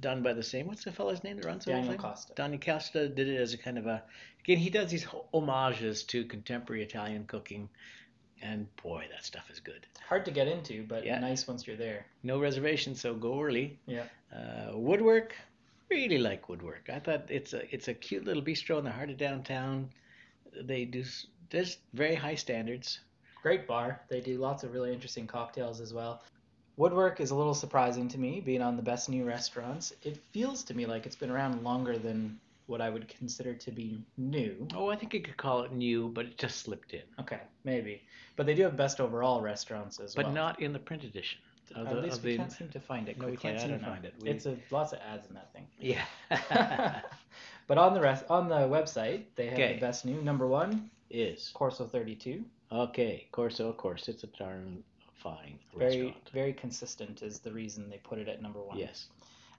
done 0.00 0.22
by 0.22 0.32
the 0.32 0.42
same. 0.42 0.66
What's 0.66 0.84
the 0.84 0.92
fellow's 0.92 1.22
name 1.24 1.36
that 1.36 1.44
runs 1.46 1.64
the 1.64 1.72
Daniel 1.72 1.92
thing? 1.92 2.00
Costa. 2.00 2.32
Daniel 2.34 2.60
Costa 2.60 3.08
did 3.08 3.28
it 3.28 3.36
as 3.40 3.54
a 3.54 3.58
kind 3.58 3.78
of 3.78 3.86
a. 3.86 4.02
Again, 4.44 4.58
he 4.58 4.70
does 4.70 4.90
these 4.90 5.06
homages 5.32 6.02
to 6.04 6.24
contemporary 6.24 6.82
Italian 6.82 7.24
cooking, 7.26 7.68
and 8.40 8.66
boy, 8.82 9.04
that 9.12 9.24
stuff 9.24 9.48
is 9.50 9.60
good. 9.60 9.86
It's 9.90 10.00
hard 10.00 10.24
to 10.24 10.30
get 10.32 10.48
into, 10.48 10.84
but 10.88 11.04
Yeah. 11.04 11.18
nice 11.20 11.46
once 11.46 11.66
you're 11.66 11.76
there. 11.76 12.06
No 12.24 12.40
reservations, 12.40 13.00
so 13.00 13.14
go 13.14 13.40
early. 13.40 13.78
Yeah. 13.86 14.04
Uh, 14.34 14.76
woodwork, 14.76 15.34
really 15.92 16.18
like 16.18 16.48
woodwork. 16.48 16.88
I 16.92 16.98
thought 16.98 17.30
it's 17.30 17.52
a 17.52 17.72
it's 17.74 17.88
a 17.88 17.94
cute 17.94 18.24
little 18.24 18.42
bistro 18.42 18.78
in 18.78 18.84
the 18.84 18.90
heart 18.90 19.10
of 19.10 19.16
downtown. 19.16 19.90
They 20.60 20.84
do 20.84 21.00
s- 21.00 21.26
just 21.50 21.78
very 21.94 22.14
high 22.14 22.34
standards. 22.34 23.00
Great 23.42 23.66
bar. 23.66 24.00
They 24.08 24.20
do 24.20 24.38
lots 24.38 24.62
of 24.64 24.72
really 24.72 24.92
interesting 24.92 25.26
cocktails 25.26 25.80
as 25.80 25.92
well. 25.92 26.22
Woodwork 26.76 27.20
is 27.20 27.30
a 27.30 27.34
little 27.34 27.54
surprising 27.54 28.08
to 28.08 28.18
me, 28.18 28.40
being 28.40 28.62
on 28.62 28.76
the 28.76 28.82
best 28.82 29.08
new 29.08 29.24
restaurants. 29.24 29.92
It 30.02 30.16
feels 30.32 30.62
to 30.64 30.74
me 30.74 30.86
like 30.86 31.04
it's 31.06 31.16
been 31.16 31.30
around 31.30 31.62
longer 31.62 31.98
than 31.98 32.38
what 32.66 32.80
I 32.80 32.88
would 32.88 33.08
consider 33.08 33.52
to 33.52 33.70
be 33.70 34.00
new. 34.16 34.66
Oh, 34.74 34.88
I 34.88 34.96
think 34.96 35.12
you 35.12 35.20
could 35.20 35.36
call 35.36 35.62
it 35.62 35.72
new, 35.72 36.08
but 36.08 36.24
it 36.24 36.38
just 36.38 36.58
slipped 36.58 36.94
in. 36.94 37.02
Okay, 37.20 37.40
maybe. 37.64 38.00
But 38.36 38.46
they 38.46 38.54
do 38.54 38.62
have 38.62 38.76
best 38.76 39.00
overall 39.00 39.42
restaurants 39.42 40.00
as 40.00 40.14
But 40.14 40.24
well. 40.24 40.32
But 40.32 40.40
not 40.40 40.62
in 40.62 40.72
the 40.72 40.78
print 40.78 41.04
edition. 41.04 41.40
Of 41.74 41.86
At 41.88 42.02
least 42.02 42.22
we 42.22 42.32
the, 42.32 42.36
can't 42.38 42.52
seem 42.52 42.68
to 42.70 42.80
find 42.80 43.08
it 43.08 43.18
No, 43.18 43.26
we 43.26 43.32
quickly. 43.32 43.50
can't 43.50 43.62
I 43.62 43.66
seem 43.66 43.78
to 43.78 43.84
know. 43.84 43.92
find 43.92 44.04
it. 44.04 44.14
We- 44.20 44.28
It's 44.30 44.46
a, 44.46 44.56
lots 44.70 44.92
of 44.92 44.98
ads 45.00 45.26
in 45.28 45.34
that 45.34 45.52
thing. 45.52 45.66
yeah. 45.78 46.04
but 47.66 47.78
on 47.78 47.94
the 47.94 48.00
rest, 48.00 48.24
on 48.28 48.48
the 48.48 48.56
website, 48.68 49.24
they 49.36 49.46
have 49.46 49.54
Okay. 49.54 49.74
the 49.74 49.80
best 49.80 50.04
new. 50.04 50.20
Number 50.22 50.46
one, 50.46 50.90
is 51.10 51.50
Corso 51.54 51.86
32. 51.86 52.44
okay. 52.70 53.26
Corso, 53.32 53.68
of 53.68 53.76
course, 53.76 54.08
it's 54.08 54.24
a 54.24 54.28
darn 54.28 54.82
fine 55.22 55.58
Very, 55.76 56.02
restaurant. 56.02 56.30
very 56.32 56.52
consistent 56.52 57.22
is 57.22 57.38
the 57.38 57.52
reason 57.52 57.88
they 57.88 57.98
put 57.98 58.18
it 58.18 58.28
at 58.28 58.42
number 58.42 58.60
one. 58.60 58.76
Yes, 58.78 59.06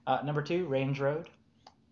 Uh, 0.06 0.20
number 0.24 0.42
two, 0.42 0.66
Range 0.66 0.98
Road. 1.00 1.30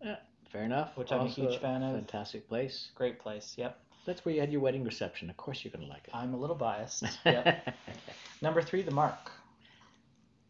Yeah, 0.04 0.16
fair 0.50 0.62
enough. 0.64 0.96
Which 0.96 1.10
I'm 1.12 1.22
a 1.26 1.28
huge 1.28 1.58
fan 1.60 1.82
of. 1.82 1.94
Fantastic 1.94 2.46
place. 2.48 2.90
Great 2.94 3.18
place. 3.18 3.54
Yep. 3.56 3.78
That's 4.04 4.24
where 4.24 4.34
you 4.34 4.40
had 4.40 4.50
your 4.52 4.60
wedding 4.60 4.82
reception. 4.84 5.30
Of 5.30 5.36
course, 5.36 5.64
you're 5.64 5.70
gonna 5.72 5.86
like 5.86 6.06
it. 6.08 6.14
I'm 6.14 6.34
a 6.34 6.36
little 6.36 6.56
biased. 6.56 7.04
Yep. 7.24 7.72
number 8.42 8.60
three, 8.60 8.82
The 8.82 8.90
Mark. 8.90 9.30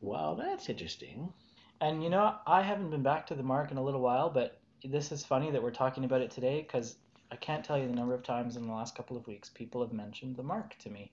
Wow, 0.02 0.34
that's 0.38 0.68
interesting. 0.68 1.32
And 1.80 2.02
you 2.02 2.10
know, 2.10 2.34
I 2.46 2.60
haven't 2.62 2.90
been 2.90 3.02
back 3.02 3.26
to 3.28 3.34
the 3.34 3.42
mark 3.42 3.70
in 3.70 3.78
a 3.78 3.82
little 3.82 4.00
while, 4.00 4.28
but 4.28 4.60
this 4.84 5.12
is 5.12 5.24
funny 5.24 5.50
that 5.50 5.62
we're 5.62 5.70
talking 5.70 6.04
about 6.04 6.20
it 6.20 6.30
today 6.30 6.62
because 6.62 6.96
I 7.30 7.36
can't 7.36 7.64
tell 7.64 7.78
you 7.78 7.86
the 7.86 7.94
number 7.94 8.14
of 8.14 8.22
times 8.22 8.56
in 8.56 8.66
the 8.66 8.72
last 8.72 8.94
couple 8.94 9.16
of 9.16 9.26
weeks 9.26 9.48
people 9.48 9.80
have 9.80 9.92
mentioned 9.92 10.36
the 10.36 10.42
mark 10.42 10.76
to 10.80 10.90
me. 10.90 11.12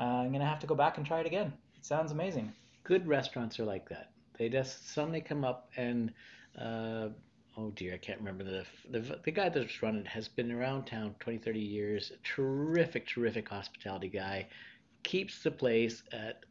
Uh, 0.00 0.04
I'm 0.04 0.32
gonna 0.32 0.46
have 0.46 0.60
to 0.60 0.66
go 0.66 0.74
back 0.74 0.96
and 0.96 1.06
try 1.06 1.20
it 1.20 1.26
again. 1.26 1.52
It 1.76 1.84
sounds 1.84 2.12
amazing. 2.12 2.52
Good 2.84 3.06
restaurants 3.06 3.60
are 3.60 3.64
like 3.64 3.88
that. 3.90 4.10
They 4.38 4.48
just 4.48 4.92
suddenly 4.92 5.20
come 5.20 5.44
up 5.44 5.68
and, 5.76 6.12
uh, 6.58 7.08
oh 7.56 7.70
dear, 7.74 7.94
I 7.94 7.98
can't 7.98 8.18
remember 8.18 8.44
the, 8.44 8.64
the 8.90 9.20
the 9.24 9.30
guy 9.30 9.48
that's 9.48 9.82
run 9.82 9.96
it 9.96 10.06
has 10.06 10.26
been 10.26 10.50
around 10.50 10.86
town 10.86 11.14
20, 11.20 11.38
30 11.38 11.60
years. 11.60 12.12
Terrific, 12.24 13.06
terrific 13.06 13.48
hospitality 13.48 14.08
guy. 14.08 14.48
Keeps 15.02 15.42
the 15.42 15.50
place 15.50 16.02
at 16.12 16.44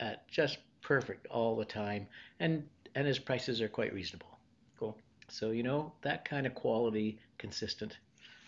at 0.00 0.28
just 0.28 0.58
perfect 0.88 1.26
all 1.26 1.54
the 1.54 1.66
time, 1.66 2.06
and 2.40 2.66
and 2.94 3.06
his 3.06 3.18
prices 3.18 3.60
are 3.60 3.68
quite 3.68 3.92
reasonable. 3.92 4.38
Cool. 4.78 4.96
So 5.28 5.50
you 5.50 5.62
know 5.62 5.92
that 6.00 6.24
kind 6.24 6.46
of 6.46 6.54
quality, 6.54 7.18
consistent. 7.36 7.98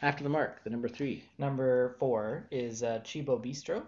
After 0.01 0.25
the 0.25 0.31
mark, 0.31 0.65
the 0.65 0.71
number 0.71 0.89
three. 0.89 1.23
Number 1.37 1.95
four 1.99 2.47
is 2.51 2.83
uh, 2.83 3.01
Cibo 3.05 3.39
Bistro. 3.39 3.83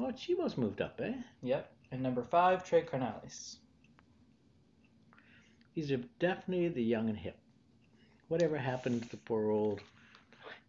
Oh, 0.00 0.10
Cibo's 0.16 0.58
moved 0.58 0.80
up, 0.82 1.00
eh? 1.00 1.12
Yep. 1.44 1.70
And 1.92 2.02
number 2.02 2.24
five, 2.24 2.64
Tres 2.68 2.84
Carnales. 2.90 3.58
These 5.76 5.92
are 5.92 6.00
definitely 6.18 6.68
the 6.70 6.82
young 6.82 7.08
and 7.08 7.16
hip. 7.16 7.38
Whatever 8.26 8.56
happened 8.56 9.04
to 9.04 9.08
the 9.10 9.16
poor 9.18 9.50
old, 9.50 9.80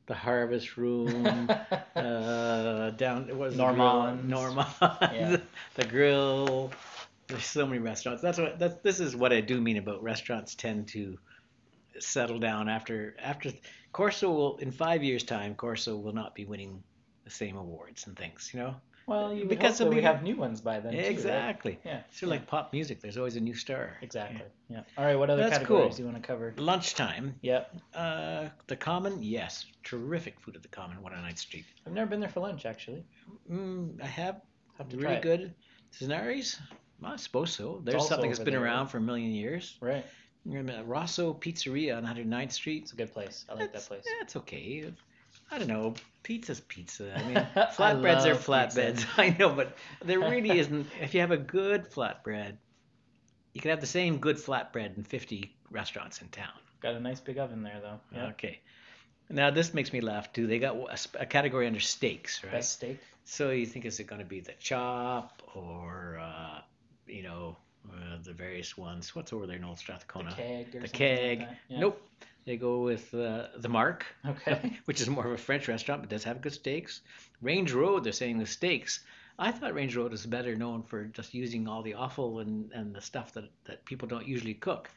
the 0.05 0.13
harvest 0.13 0.77
room, 0.77 1.25
uh, 1.95 2.91
down 2.91 3.27
it 3.27 3.35
was 3.35 3.55
Yeah. 5.01 5.37
the 5.73 5.85
grill. 5.85 6.71
There's 7.27 7.45
so 7.45 7.65
many 7.65 7.79
restaurants. 7.79 8.21
That's 8.21 8.37
what 8.37 8.59
that's 8.59 8.75
this 8.83 8.99
is 8.99 9.15
what 9.15 9.33
I 9.33 9.41
do 9.41 9.59
mean 9.59 9.77
about 9.77 10.03
restaurants 10.03 10.53
tend 10.55 10.87
to 10.89 11.17
settle 11.99 12.39
down 12.39 12.69
after 12.69 13.15
after 13.21 13.51
Corso 13.93 14.29
will 14.31 14.57
in 14.57 14.71
five 14.71 15.03
years 15.03 15.23
time 15.23 15.55
Corso 15.55 15.95
will 15.97 16.13
not 16.13 16.35
be 16.35 16.45
winning 16.45 16.83
the 17.23 17.31
same 17.31 17.55
awards 17.57 18.05
and 18.07 18.15
things, 18.17 18.51
you 18.53 18.59
know. 18.59 18.75
Well, 19.07 19.31
you 19.33 19.45
Because 19.45 19.77
hope 19.77 19.93
we 19.93 20.01
have 20.01 20.23
new 20.23 20.35
ones 20.35 20.61
by 20.61 20.79
then. 20.79 20.93
too, 20.93 20.97
right? 20.97 21.07
exactly. 21.07 21.79
Yeah. 21.85 22.01
It's 22.09 22.19
sort 22.19 22.23
of 22.33 22.39
like 22.39 22.47
pop 22.47 22.73
music. 22.73 23.01
There's 23.01 23.17
always 23.17 23.35
a 23.35 23.39
new 23.39 23.53
star. 23.53 23.97
Exactly. 24.01 24.41
Yeah. 24.67 24.81
All 24.97 25.05
right. 25.05 25.15
What 25.15 25.29
other 25.29 25.43
That's 25.43 25.57
categories 25.59 25.89
cool. 25.89 25.95
do 25.97 26.01
you 26.03 26.09
want 26.09 26.21
to 26.21 26.27
cover? 26.27 26.53
Lunchtime. 26.57 27.35
Yep. 27.41 27.75
Uh, 27.93 28.49
the 28.65 28.75
Common, 28.75 29.21
yes, 29.21 29.65
terrific 29.83 30.39
food 30.39 30.55
at 30.55 30.63
the 30.63 30.69
Common, 30.69 31.03
One 31.03 31.13
on 31.13 31.21
Ninth 31.21 31.37
Street. 31.37 31.65
I've 31.85 31.93
never 31.93 32.09
been 32.09 32.19
there 32.19 32.29
for 32.29 32.39
lunch 32.39 32.65
actually. 32.65 33.03
Mm, 33.51 34.01
I 34.01 34.07
have 34.07 34.41
Have 34.79 34.89
to 34.89 34.97
really 34.97 35.19
good. 35.21 35.53
Cenari's, 35.93 36.59
I 37.05 37.15
suppose 37.17 37.51
so. 37.51 37.81
There's 37.83 38.07
something 38.07 38.29
that's 38.29 38.39
been 38.39 38.53
there, 38.53 38.63
right? 38.63 38.69
around 38.69 38.87
for 38.87 38.97
a 38.97 39.01
million 39.01 39.31
years. 39.31 39.77
Right. 39.79 40.05
Rosso 40.45 41.33
Pizzeria 41.33 41.97
on 41.97 42.05
109th 42.05 42.51
Street. 42.51 42.83
It's 42.83 42.93
a 42.93 42.95
good 42.95 43.11
place. 43.11 43.45
I 43.49 43.53
like 43.53 43.73
that 43.73 43.85
place. 43.85 44.03
Yeah, 44.05 44.21
it's 44.21 44.35
okay. 44.35 44.91
I 45.51 45.57
don't 45.57 45.67
know. 45.67 45.93
Pizza's 46.23 46.59
pizza. 46.61 47.15
I 47.15 47.23
mean, 47.23 47.37
I 47.55 47.65
flatbreads 47.65 48.25
are 48.25 48.33
love 48.33 48.45
flatbreads. 48.45 48.97
pizza. 48.97 49.07
I 49.17 49.35
know, 49.37 49.49
but 49.49 49.77
there 50.03 50.19
really 50.19 50.57
isn't. 50.59 50.87
If 51.01 51.13
you 51.13 51.19
have 51.21 51.31
a 51.31 51.37
good 51.37 51.89
flatbread, 51.89 52.57
you 53.53 53.61
can 53.61 53.69
have 53.69 53.81
the 53.81 53.87
same 53.87 54.17
good 54.17 54.37
flatbread 54.37 54.97
in 54.97 55.03
50 55.03 55.55
restaurants 55.71 56.21
in 56.21 56.27
town. 56.29 56.53
Got 56.81 56.95
a 56.95 56.99
nice 56.99 57.19
big 57.19 57.37
oven 57.37 57.63
there 57.63 57.79
though. 57.81 57.99
Yeah. 58.13 58.27
Okay. 58.27 58.59
Now 59.29 59.49
this 59.49 59.73
makes 59.73 59.91
me 59.91 60.01
laugh 60.01 60.31
too. 60.33 60.45
They 60.45 60.59
got 60.59 60.75
a, 60.75 61.21
a 61.21 61.25
category 61.25 61.65
under 61.65 61.79
steaks, 61.79 62.43
right? 62.43 62.53
Best 62.53 62.73
steak. 62.73 62.99
So 63.23 63.49
you 63.49 63.65
think 63.65 63.85
is 63.85 63.99
it 63.99 64.03
going 64.05 64.19
to 64.21 64.27
be 64.27 64.39
the 64.39 64.53
chop 64.59 65.41
or 65.55 66.19
uh, 66.21 66.61
you 67.07 67.23
know 67.23 67.55
uh, 67.91 68.17
the 68.23 68.33
various 68.33 68.77
ones? 68.77 69.15
What's 69.15 69.33
over 69.33 69.45
there 69.47 69.57
in 69.57 69.63
Old 69.63 69.75
The 69.77 69.79
Strathcona? 69.81 70.33
keg 70.35 70.75
or 70.75 70.81
The 70.81 70.87
keg. 70.87 71.39
Like. 71.39 71.49
Yeah. 71.69 71.79
Nope. 71.79 72.01
They 72.45 72.57
go 72.57 72.81
with 72.81 73.11
uh, 73.13 73.47
the 73.57 73.69
Mark, 73.69 74.05
Okay. 74.27 74.77
which 74.85 75.01
is 75.01 75.09
more 75.09 75.25
of 75.25 75.31
a 75.31 75.37
French 75.37 75.67
restaurant, 75.67 76.01
but 76.01 76.09
does 76.11 76.23
have 76.25 76.41
good 76.41 76.53
steaks. 76.53 77.01
Range 77.41 77.71
Road, 77.73 78.03
they're 78.03 78.13
saying 78.13 78.37
the 78.37 78.45
steaks. 78.45 78.99
I 79.39 79.51
thought 79.51 79.73
Range 79.73 79.95
Road 79.95 80.13
is 80.13 80.25
better 80.27 80.55
known 80.55 80.83
for 80.83 81.05
just 81.05 81.33
using 81.33 81.67
all 81.67 81.81
the 81.81 81.95
offal 81.95 82.39
and, 82.39 82.71
and 82.71 82.93
the 82.95 83.01
stuff 83.01 83.33
that, 83.33 83.45
that 83.65 83.83
people 83.85 84.07
don't 84.07 84.27
usually 84.27 84.53
cook. 84.53 84.91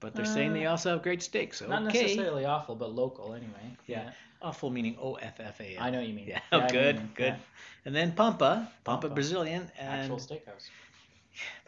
But 0.00 0.14
they're 0.14 0.24
saying 0.24 0.54
they 0.54 0.66
Uh, 0.66 0.70
also 0.72 0.90
have 0.92 1.02
great 1.02 1.22
steaks. 1.22 1.58
So 1.58 1.66
Not 1.68 1.84
necessarily 1.84 2.44
awful, 2.46 2.74
but 2.76 2.94
local 2.94 3.34
anyway. 3.34 3.76
Yeah. 3.86 4.10
Awful 4.42 4.70
meaning 4.70 4.96
O 5.00 5.14
F 5.14 5.38
F 5.40 5.60
A. 5.60 5.78
I 5.78 5.90
know 5.90 5.98
what 5.98 6.06
you 6.06 6.14
mean. 6.14 6.28
Yeah, 6.28 6.40
oh, 6.52 6.60
know 6.60 6.68
good, 6.68 6.86
what 6.86 6.94
you 6.94 7.00
mean. 7.00 7.10
good. 7.14 7.24
Yeah. 7.26 7.84
And 7.86 7.94
then 7.96 8.12
Pampa, 8.12 8.70
Pampa 8.84 9.00
Pampa. 9.02 9.08
Brazilian, 9.14 9.70
and 9.78 10.00
Actual 10.02 10.18
steakhouse. 10.18 10.68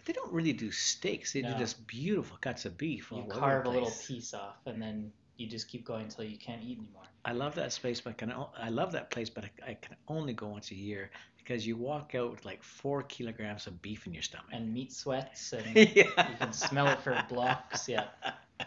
They 0.09 0.14
don't 0.14 0.33
really 0.33 0.55
do 0.55 0.71
steaks. 0.71 1.35
They 1.35 1.42
No. 1.42 1.53
do 1.53 1.59
just 1.59 1.87
beautiful 1.87 2.38
cuts 2.40 2.64
of 2.64 2.79
beef. 2.79 3.11
You 3.11 3.18
all 3.18 3.23
over 3.25 3.35
the 3.35 3.38
carve 3.38 3.66
a 3.66 3.68
little 3.68 3.90
piece 3.90 4.33
off, 4.33 4.57
and 4.64 4.81
then 4.81 5.12
you 5.37 5.47
just 5.47 5.68
keep 5.68 5.85
going 5.85 6.05
until 6.05 6.25
you 6.25 6.38
can't 6.38 6.62
eat 6.62 6.79
anymore. 6.79 7.03
I 7.27 7.33
love 7.33 7.55
that 7.57 7.75
space, 7.75 8.01
but 8.01 8.11
I 8.11 8.12
can 8.14 8.33
I 8.57 8.71
love 8.71 8.90
that 8.92 9.11
place, 9.11 9.29
but 9.29 9.44
I, 9.44 9.51
I 9.71 9.75
can 9.75 9.97
only 10.09 10.33
go 10.33 10.49
once 10.49 10.71
a 10.71 10.75
year 10.75 11.11
because 11.37 11.66
you 11.66 11.77
walk 11.77 12.14
out 12.14 12.31
with 12.31 12.47
like 12.47 12.62
four 12.62 13.03
kilograms 13.03 13.66
of 13.66 13.83
beef 13.83 14.07
in 14.07 14.14
your 14.14 14.23
stomach. 14.23 14.49
And 14.51 14.73
meat 14.73 14.94
sweats, 14.94 15.53
and 15.53 15.77
yeah. 15.94 16.31
you 16.31 16.37
can 16.40 16.55
smell 16.55 16.87
it 16.88 17.01
for 17.03 17.23
blocks. 17.29 17.87
Yeah. 17.87 18.07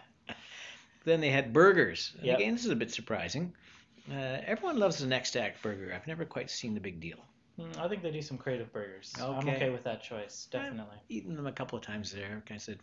Then 1.03 1.19
they 1.19 1.31
had 1.31 1.51
burgers. 1.51 2.13
Yep. 2.21 2.37
Again, 2.37 2.53
this 2.53 2.63
is 2.63 2.69
a 2.69 2.75
bit 2.75 2.91
surprising. 2.91 3.55
Uh, 4.07 4.37
everyone 4.45 4.77
loves 4.77 4.99
the 4.99 5.07
next 5.07 5.35
act 5.35 5.63
burger. 5.63 5.91
I've 5.95 6.05
never 6.05 6.25
quite 6.25 6.51
seen 6.51 6.75
the 6.75 6.79
big 6.79 6.99
deal. 6.99 7.17
Mm, 7.59 7.77
I 7.77 7.87
think 7.87 8.01
they 8.01 8.11
do 8.11 8.21
some 8.21 8.37
creative 8.37 8.71
burgers. 8.71 9.13
I'm 9.19 9.37
Okay. 9.39 9.55
okay 9.55 9.69
with 9.69 9.83
that 9.83 10.01
choice, 10.01 10.47
definitely. 10.51 10.97
Eaten 11.09 11.35
them 11.35 11.47
a 11.47 11.51
couple 11.51 11.77
of 11.77 11.83
times 11.83 12.11
there. 12.11 12.43
I 12.49 12.57
said, 12.57 12.79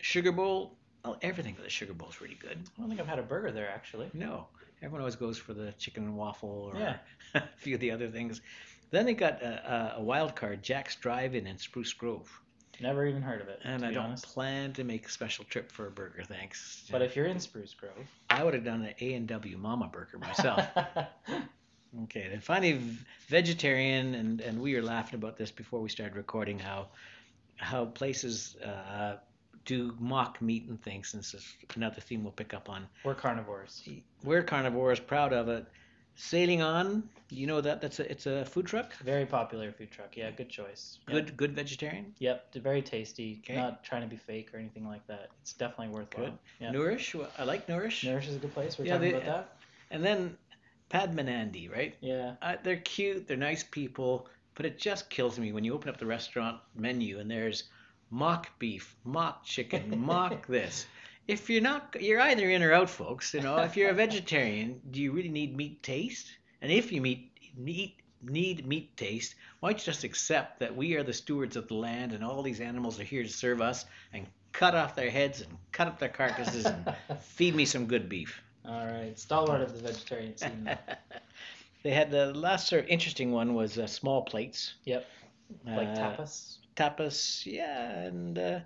sugar 0.00 0.32
bowl. 0.32 0.76
Oh, 1.04 1.16
everything 1.22 1.54
with 1.54 1.64
the 1.64 1.70
sugar 1.70 1.92
bowl 1.94 2.08
is 2.08 2.20
really 2.20 2.34
good. 2.34 2.58
I 2.76 2.80
don't 2.80 2.88
think 2.88 3.00
I've 3.00 3.06
had 3.06 3.18
a 3.18 3.22
burger 3.22 3.52
there 3.52 3.70
actually. 3.70 4.10
No, 4.14 4.48
everyone 4.82 5.00
always 5.00 5.16
goes 5.16 5.38
for 5.38 5.54
the 5.54 5.72
chicken 5.78 6.04
and 6.04 6.16
waffle 6.16 6.70
or 6.72 6.78
Yeah. 6.78 6.96
a 7.34 7.42
few 7.56 7.74
of 7.74 7.80
the 7.80 7.90
other 7.92 8.08
things. 8.08 8.40
Then 8.90 9.04
they 9.06 9.14
got 9.14 9.42
a, 9.42 9.96
a, 9.98 10.02
wild 10.02 10.34
card, 10.34 10.62
Jack's 10.62 10.96
Drive-In 10.96 11.46
in 11.46 11.58
Spruce 11.58 11.92
Grove, 11.92 12.28
Never 12.80 13.06
even 13.06 13.22
heard 13.22 13.40
of 13.42 13.48
it. 13.48 13.60
and 13.64 13.84
I 13.84 13.90
don't 13.92 14.06
honest. 14.06 14.24
plan 14.26 14.72
to 14.74 14.84
make 14.84 15.06
a 15.06 15.10
special 15.10 15.44
trip 15.44 15.70
for 15.70 15.86
a 15.88 15.90
burger. 15.90 16.22
Thanks. 16.24 16.86
But 16.90 17.02
if 17.02 17.14
you're 17.14 17.26
in 17.26 17.38
Spruce 17.38 17.74
Grove, 17.74 17.92
I 18.30 18.42
would 18.42 18.54
have 18.54 18.64
done 18.64 18.82
an 18.82 18.94
A 19.00 19.14
and 19.14 19.26
W 19.28 19.58
Mama 19.58 19.88
burger 19.92 20.18
myself. 20.18 20.64
okay, 22.04 22.28
then 22.30 22.40
finally 22.40 22.80
vegetarian, 23.28 24.14
and 24.14 24.40
and 24.40 24.60
we 24.60 24.74
were 24.74 24.82
laughing 24.82 25.14
about 25.16 25.36
this 25.36 25.50
before 25.50 25.80
we 25.80 25.88
started 25.88 26.16
recording 26.16 26.58
how 26.58 26.88
how 27.56 27.86
places 27.86 28.56
uh, 28.64 29.16
do 29.64 29.94
mock 29.98 30.40
meat 30.40 30.66
and 30.68 30.80
things. 30.82 31.14
And 31.14 31.22
this 31.22 31.34
is 31.34 31.56
another 31.74 32.00
theme 32.00 32.22
we'll 32.22 32.32
pick 32.32 32.54
up 32.54 32.68
on. 32.68 32.86
we're 33.04 33.14
carnivores. 33.14 33.82
We're 34.24 34.42
carnivores, 34.42 35.00
proud 35.00 35.32
of 35.32 35.48
it. 35.48 35.66
Sailing 36.20 36.62
on, 36.62 37.08
you 37.30 37.46
know 37.46 37.60
that 37.60 37.80
that's 37.80 38.00
a 38.00 38.10
it's 38.10 38.26
a 38.26 38.44
food 38.44 38.66
truck. 38.66 38.92
Very 39.04 39.24
popular 39.24 39.70
food 39.70 39.92
truck. 39.92 40.16
Yeah, 40.16 40.32
good 40.32 40.48
choice. 40.48 40.98
Yep. 41.06 41.14
Good 41.14 41.36
good 41.36 41.52
vegetarian. 41.54 42.12
Yep, 42.18 42.52
they're 42.52 42.62
very 42.62 42.82
tasty. 42.82 43.40
Okay. 43.44 43.54
Not 43.54 43.84
trying 43.84 44.02
to 44.02 44.08
be 44.08 44.16
fake 44.16 44.52
or 44.52 44.58
anything 44.58 44.84
like 44.88 45.06
that. 45.06 45.28
It's 45.42 45.52
definitely 45.52 45.94
worthwhile. 45.94 46.26
Good. 46.30 46.38
Yeah. 46.58 46.72
Nourish, 46.72 47.14
well, 47.14 47.28
I 47.38 47.44
like 47.44 47.68
Nourish. 47.68 48.02
Nourish 48.04 48.26
is 48.26 48.34
a 48.34 48.38
good 48.40 48.52
place. 48.52 48.76
We're 48.78 48.86
Yeah, 48.86 48.94
talking 48.94 49.12
they- 49.12 49.16
about 49.18 49.26
that. 49.26 49.56
And 49.92 50.04
then 50.04 50.36
Padmanadi, 50.90 51.70
right? 51.70 51.94
Yeah. 52.00 52.34
Uh, 52.40 52.56
they're 52.62 52.76
cute, 52.76 53.26
they're 53.26 53.36
nice 53.36 53.62
people, 53.62 54.28
but 54.54 54.66
it 54.66 54.78
just 54.78 55.10
kills 55.10 55.38
me 55.38 55.52
when 55.52 55.64
you 55.64 55.74
open 55.74 55.88
up 55.88 55.98
the 55.98 56.06
restaurant 56.06 56.58
menu 56.74 57.18
and 57.18 57.30
there's 57.30 57.64
mock 58.10 58.58
beef, 58.58 58.96
mock 59.04 59.44
chicken, 59.44 60.00
mock 60.04 60.46
this. 60.46 60.86
If 61.26 61.50
you're 61.50 61.62
not, 61.62 61.94
you're 62.00 62.20
either 62.20 62.48
in 62.48 62.62
or 62.62 62.72
out, 62.72 62.88
folks. 62.88 63.34
You 63.34 63.42
know, 63.42 63.58
if 63.58 63.76
you're 63.76 63.90
a 63.90 63.94
vegetarian, 63.94 64.80
do 64.90 65.00
you 65.00 65.12
really 65.12 65.28
need 65.28 65.54
meat 65.54 65.82
taste? 65.82 66.26
And 66.62 66.72
if 66.72 66.90
you 66.90 67.02
meet, 67.02 67.30
need 67.56 67.94
need 68.22 68.66
meat 68.66 68.96
taste, 68.96 69.34
why 69.60 69.70
don't 69.70 69.78
you 69.78 69.84
just 69.84 70.04
accept 70.04 70.60
that 70.60 70.74
we 70.74 70.96
are 70.96 71.02
the 71.02 71.12
stewards 71.12 71.56
of 71.56 71.68
the 71.68 71.74
land 71.74 72.12
and 72.12 72.24
all 72.24 72.42
these 72.42 72.60
animals 72.60 72.98
are 72.98 73.04
here 73.04 73.22
to 73.22 73.28
serve 73.28 73.60
us 73.60 73.84
and 74.12 74.26
cut 74.52 74.74
off 74.74 74.96
their 74.96 75.10
heads 75.10 75.40
and 75.40 75.56
cut 75.70 75.86
up 75.86 75.98
their 75.98 76.08
carcasses 76.08 76.66
and 76.66 76.94
feed 77.20 77.54
me 77.54 77.64
some 77.64 77.86
good 77.86 78.08
beef. 78.08 78.42
All 78.66 78.86
right, 78.86 79.18
stalwart 79.18 79.60
of 79.62 79.72
the 79.74 79.88
vegetarian 79.88 80.36
scene. 80.36 80.68
they 81.82 81.90
had 81.90 82.10
the 82.10 82.32
last 82.34 82.68
sort 82.68 82.84
of 82.84 82.88
interesting 82.90 83.32
one 83.32 83.54
was 83.54 83.78
uh, 83.78 83.86
small 83.86 84.22
plates. 84.22 84.74
Yep. 84.84 85.06
Like 85.66 85.88
Uh, 85.88 85.94
tapas. 86.16 86.56
Tapas, 86.76 87.46
yeah, 87.46 88.00
and 88.02 88.38
uh, 88.38 88.60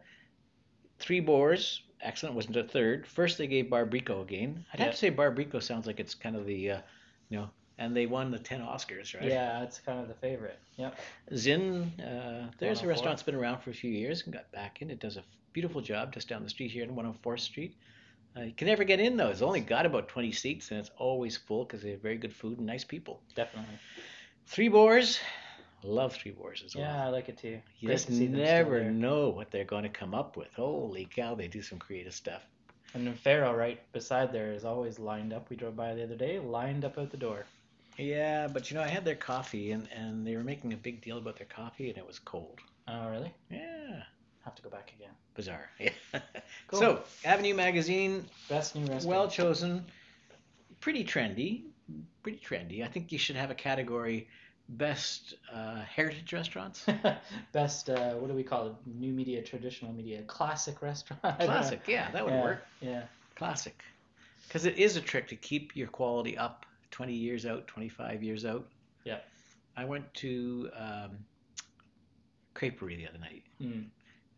three 0.99 1.21
boars. 1.21 1.83
Excellent 2.01 2.35
wasn't 2.35 2.57
a 2.57 2.65
third. 2.65 3.07
First 3.07 3.39
they 3.39 3.47
gave 3.47 3.71
Bar 3.71 3.87
Bricco 3.87 4.23
again. 4.23 4.65
I'd 4.73 4.81
have 4.81 4.89
Yeah. 4.89 4.93
to 4.93 4.99
say 4.99 5.11
Bar 5.11 5.33
Bricco 5.35 5.63
sounds 5.63 5.87
like 5.87 6.01
it's 6.01 6.15
kind 6.15 6.35
of 6.35 6.47
the, 6.47 6.71
uh, 6.73 6.81
you 7.29 7.39
know, 7.39 7.49
and 7.79 7.97
they 7.97 8.07
won 8.07 8.31
the 8.33 8.39
ten 8.41 8.61
Oscars, 8.61 9.15
right? 9.19 9.29
Yeah, 9.29 9.63
it's 9.63 9.79
kind 9.79 10.01
of 10.01 10.09
the 10.09 10.15
favorite. 10.15 10.59
Yep. 10.77 10.99
Tzin, 11.31 11.85
uh, 12.01 12.51
there's 12.59 12.81
a 12.81 12.87
104. 12.87 12.89
restaurant 12.89 13.17
that's 13.17 13.23
been 13.23 13.35
around 13.37 13.61
for 13.61 13.71
a 13.71 13.75
few 13.75 13.91
years 13.91 14.23
and 14.25 14.33
got 14.33 14.51
back 14.51 14.83
in. 14.83 14.91
It 14.91 14.99
does 14.99 15.17
a 15.17 15.23
beautiful 15.53 15.81
job 15.81 16.13
just 16.13 16.29
down 16.29 16.43
the 16.43 16.51
street 16.51 16.71
here 16.73 16.83
in 16.83 16.91
104th 16.97 17.41
Street. 17.41 17.77
Uh, 18.37 18.43
you 18.43 18.53
can 18.53 18.67
never 18.67 18.85
get 18.85 19.01
in 19.01 19.17
though. 19.17 19.29
It's 19.29 19.43
only 19.43 19.61
got 19.61 19.87
about 19.87 20.09
20 20.09 20.33
seats 20.33 20.71
and 20.71 20.81
it's 20.81 20.91
always 20.97 21.37
full 21.37 21.65
because 21.65 21.83
they 21.83 21.91
have 21.91 22.01
very 22.01 22.17
good 22.17 22.33
food 22.33 22.59
and 22.59 22.67
nice 22.67 22.85
people. 22.85 23.21
Definitely. 23.35 23.79
Three 24.47 24.69
Boars, 24.69 25.21
love 25.83 26.15
Three 26.15 26.33
Boars 26.33 26.63
as 26.65 26.75
well. 26.75 26.85
Yeah, 26.85 27.05
I 27.05 27.09
like 27.09 27.29
it 27.29 27.39
too. 27.39 27.61
You 27.79 27.89
Great 27.89 27.95
just 27.95 28.07
to 28.07 28.13
see 28.13 28.27
them 28.27 28.37
still 28.37 28.45
never 28.45 28.85
know 28.85 29.29
what 29.29 29.51
they're 29.51 29.65
going 29.65 29.85
to 29.85 29.89
come 29.89 30.15
up 30.15 30.37
with. 30.37 30.49
Holy 30.55 31.07
cow, 31.15 31.35
they 31.35 31.49
do 31.49 31.63
some 31.63 31.79
creative 31.79 32.15
stuff. 32.15 32.43
And 32.95 33.07
then 33.07 33.15
Farrow, 33.15 33.55
right 33.55 33.81
beside 33.93 34.33
there, 34.33 34.53
is 34.53 34.65
always 34.65 34.99
lined 34.99 35.33
up. 35.33 35.49
We 35.49 35.57
drove 35.57 35.77
by 35.77 35.95
the 35.95 36.03
other 36.03 36.17
day, 36.17 36.39
lined 36.39 36.85
up 36.85 36.99
out 36.99 37.11
the 37.11 37.17
door. 37.17 37.47
Yeah, 37.97 38.49
but 38.49 38.71
you 38.71 38.77
know, 38.77 38.83
I 38.83 38.89
had 38.89 39.05
their 39.05 39.15
coffee 39.15 39.73
and, 39.73 39.89
and 39.95 40.27
they 40.27 40.37
were 40.37 40.45
making 40.45 40.73
a 40.73 40.77
big 40.77 41.03
deal 41.03 41.19
about 41.19 41.37
their 41.37 41.47
coffee 41.47 41.89
and 41.89 41.99
it 41.99 42.07
was 42.07 42.19
cold. 42.19 42.61
Oh, 42.89 43.09
really? 43.11 43.33
Yeah, 43.51 43.72
Have 44.53 44.57
to 44.57 44.63
go 44.63 44.69
back 44.69 44.93
again. 44.99 45.13
bizarre. 45.35 45.71
Yeah. 45.81 46.21
Cool. 46.69 46.79
So, 46.79 47.03
Avenue 47.25 47.55
Magazine, 47.55 48.27
Best 48.51 48.75
new 48.75 48.83
restaurant. 48.83 49.07
well 49.07 49.29
chosen, 49.29 49.83
pretty 50.81 51.05
trendy. 51.05 51.63
Pretty 52.23 52.39
trendy. 52.39 52.85
I 52.85 52.89
think 52.89 53.13
you 53.13 53.19
should 53.19 53.37
have 53.37 53.51
a 53.51 53.55
category 53.55 54.29
best 54.69 55.35
uh, 55.51 55.81
heritage 55.83 56.33
restaurants. 56.35 56.85
Best, 57.53 57.89
uh, 57.91 58.13
what 58.15 58.29
do 58.29 58.35
we 58.35 58.43
call 58.43 58.67
it? 58.69 58.75
New 58.87 59.13
media, 59.13 59.43
traditional 59.43 59.93
media, 59.93 60.23
classic 60.25 60.83
restaurant. 60.83 61.21
I 61.25 61.31
don't 61.31 61.41
know. 61.41 61.47
Classic, 61.47 61.81
yeah, 61.89 62.11
that 62.11 62.25
would 62.25 62.35
yeah, 62.35 62.43
work. 62.45 62.67
Yeah. 62.81 63.03
Classic. 63.35 63.83
Because 64.47 64.67
it 64.67 64.77
is 64.77 64.97
a 64.97 65.01
trick 65.01 65.29
to 65.29 65.37
keep 65.37 65.75
your 65.75 65.89
quality 65.89 66.37
up 66.37 66.67
20 66.91 67.13
years 67.15 67.47
out, 67.47 67.67
25 67.69 68.23
years 68.23 68.45
out. 68.45 68.67
Yeah. 69.05 69.19
I 69.79 69.85
went 69.87 70.13
to 70.15 70.71
um, 70.77 71.11
Creperie 72.55 72.97
the 72.99 73.09
other 73.09 73.19
night, 73.19 73.43
Mm. 73.61 73.87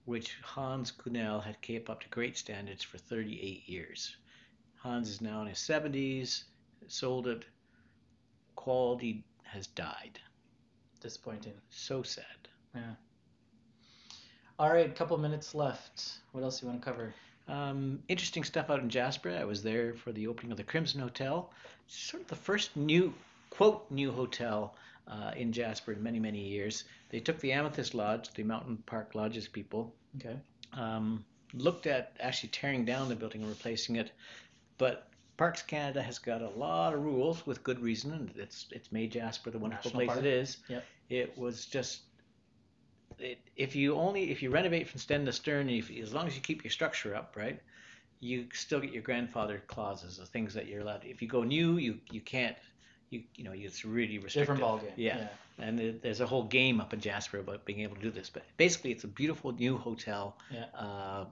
Which 0.05 0.37
Hans 0.43 0.93
Kunel 0.93 1.43
had 1.43 1.61
kept 1.63 1.89
up 1.89 2.03
to 2.03 2.09
great 2.09 2.37
standards 2.37 2.83
for 2.83 2.99
38 2.99 3.69
years. 3.69 4.17
Hans 4.77 5.09
is 5.09 5.21
now 5.21 5.41
in 5.41 5.49
his 5.49 5.59
70s, 5.59 6.45
sold 6.89 7.27
it. 7.27 7.45
Quality 8.55 9.25
has 9.45 9.67
died. 9.69 10.21
Disappointing. 11.01 11.55
So 11.71 12.03
sad. 12.03 12.25
Yeah. 12.75 12.95
All 14.59 14.71
right, 14.71 14.95
couple 14.95 15.17
minutes 15.19 15.55
left. 15.55 16.19
What 16.33 16.45
else 16.45 16.61
do 16.61 16.67
you 16.67 16.71
want 16.71 16.83
to 16.83 16.91
cover? 16.91 17.15
Um, 17.49 18.03
interesting 18.09 18.45
stuff 18.45 18.71
out 18.71 18.81
in 18.81 18.89
Jasper. 18.89 19.31
I 19.31 19.45
was 19.45 19.63
there 19.63 19.95
for 19.95 20.13
the 20.13 20.27
opening 20.29 20.53
of 20.53 20.59
the 20.59 20.65
Crimson 20.65 21.01
Hotel. 21.01 21.51
Sort 21.87 22.23
of 22.23 22.29
the 22.29 22.37
first 22.37 22.77
new, 22.77 23.13
quote, 23.51 23.91
new 23.91 24.13
hotel 24.13 24.75
uh, 25.09 25.33
in 25.37 25.53
Jasper 25.53 25.93
in 25.93 26.03
many, 26.03 26.19
many 26.19 26.41
years. 26.41 26.85
They 27.11 27.21
took 27.21 27.39
the 27.41 27.53
Amethyst 27.53 27.95
Lodge, 27.95 28.31
the 28.35 28.43
Mountain 28.43 28.79
Park 28.87 29.15
Lodges 29.15 29.49
people, 29.49 29.95
Okay. 30.17 30.37
um, 30.73 31.25
looked 31.53 31.87
at 31.87 32.17
actually 32.21 32.49
tearing 32.51 32.85
down 32.85 33.09
the 33.09 33.17
building 33.17 33.41
and 33.43 33.51
replacing 33.51 33.97
it. 33.97 34.13
But 34.79 35.09
Parks 35.37 35.63
Canada 35.63 36.03
has 36.03 36.19
got 36.19 36.43
a 36.43 36.49
lot 36.51 36.95
of 36.95 37.01
rules 37.03 37.47
with 37.47 37.63
good 37.63 37.81
reason, 37.81 38.13
and 38.13 38.33
it's 38.37 38.67
it's 38.71 38.91
made 38.93 39.13
Jasper 39.13 39.51
the 39.51 39.59
wonderful 39.59 39.91
National 39.91 40.01
place 40.07 40.15
park. 40.15 40.21
it 40.21 40.27
is. 40.27 40.57
Yep. 40.69 40.85
It 41.11 41.39
was 41.39 41.67
just. 41.67 42.01
It, 43.19 43.39
if 43.57 43.77
you 43.77 43.95
only 43.95 44.31
if 44.31 44.43
you 44.43 44.51
renovate 44.51 44.89
from 44.89 44.99
stem 45.01 45.25
to 45.27 45.33
stern, 45.33 45.69
if, 45.71 45.91
as 45.91 46.13
long 46.13 46.27
as 46.27 46.35
you 46.35 46.41
keep 46.41 46.65
your 46.65 46.71
structure 46.71 47.15
up, 47.15 47.35
right, 47.37 47.61
you 48.21 48.47
still 48.53 48.81
get 48.81 48.93
your 48.93 49.03
grandfather 49.03 49.63
clauses, 49.69 50.17
the 50.17 50.27
things 50.27 50.55
that 50.55 50.67
you're 50.67 50.81
allowed. 50.81 51.05
If 51.05 51.23
you 51.23 51.29
go 51.29 51.43
new, 51.45 51.77
you 51.77 51.99
you 52.11 52.21
can't. 52.21 52.57
You 53.11 53.23
you 53.37 53.45
know 53.45 53.53
it's 53.55 53.85
really 53.85 54.19
restrictive. 54.19 54.57
Different 54.57 54.83
ballgame. 54.83 54.93
Yeah. 54.97 55.29
And 55.59 55.79
there- 55.79 55.93
there's 55.93 56.21
a 56.21 56.27
whole 56.27 56.45
game 56.45 56.81
up 56.81 56.93
in 56.93 57.01
Jasper 57.01 57.39
about 57.39 57.65
being 57.65 57.81
able 57.81 57.95
to 57.97 58.03
do 58.03 58.11
this. 58.11 58.29
But 58.31 58.43
basically, 58.57 58.91
it's 58.93 59.05
a 59.05 59.09
beautiful 59.09 59.53
new 59.53 59.77
hotel 59.79 60.37
Yeah. 60.51 60.65
uh, 60.75 61.27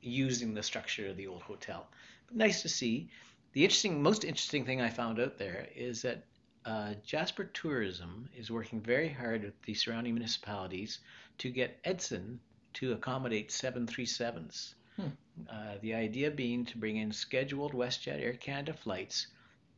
using 0.00 0.54
the 0.54 0.62
structure 0.62 1.08
of 1.08 1.16
the 1.16 1.26
old 1.26 1.42
hotel. 1.42 1.88
Nice 2.30 2.62
to 2.62 2.68
see. 2.68 3.08
The 3.52 3.64
interesting, 3.64 4.02
most 4.02 4.24
interesting 4.24 4.64
thing 4.64 4.80
I 4.80 4.90
found 4.90 5.18
out 5.20 5.38
there 5.38 5.68
is 5.74 6.02
that 6.02 6.24
uh, 6.64 6.94
Jasper 7.04 7.44
Tourism 7.44 8.28
is 8.36 8.50
working 8.50 8.80
very 8.80 9.08
hard 9.08 9.42
with 9.44 9.60
the 9.62 9.74
surrounding 9.74 10.14
municipalities 10.14 11.00
to 11.38 11.50
get 11.50 11.78
Edson 11.84 12.40
to 12.74 12.92
accommodate 12.92 13.50
737s. 13.50 14.74
Hmm. 14.96 15.08
Uh, 15.50 15.74
the 15.82 15.94
idea 15.94 16.30
being 16.30 16.64
to 16.66 16.78
bring 16.78 16.96
in 16.96 17.12
scheduled 17.12 17.72
WestJet 17.72 18.20
Air 18.22 18.34
Canada 18.34 18.72
flights 18.72 19.26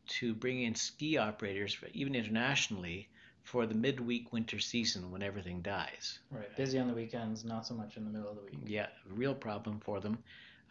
to 0.07 0.35
bring 0.35 0.63
in 0.63 0.75
ski 0.75 1.17
operators, 1.17 1.77
even 1.93 2.15
internationally, 2.15 3.09
for 3.43 3.65
the 3.67 3.75
midweek 3.75 4.33
winter 4.33 4.59
season 4.59 5.11
when 5.11 5.23
everything 5.23 5.63
dies. 5.63 6.19
Right. 6.31 6.55
Busy 6.57 6.79
on 6.79 6.89
the 6.89 6.95
weekends, 6.95 7.45
not 7.45 7.67
so 7.67 7.75
much 7.75 7.97
in 7.97 8.05
the 8.05 8.11
middle 8.11 8.29
of 8.29 8.37
the 8.37 8.43
week. 8.43 8.59
Yeah, 8.67 8.89
real 9.09 9.35
problem 9.35 9.81
for 9.81 10.01
them. 10.01 10.19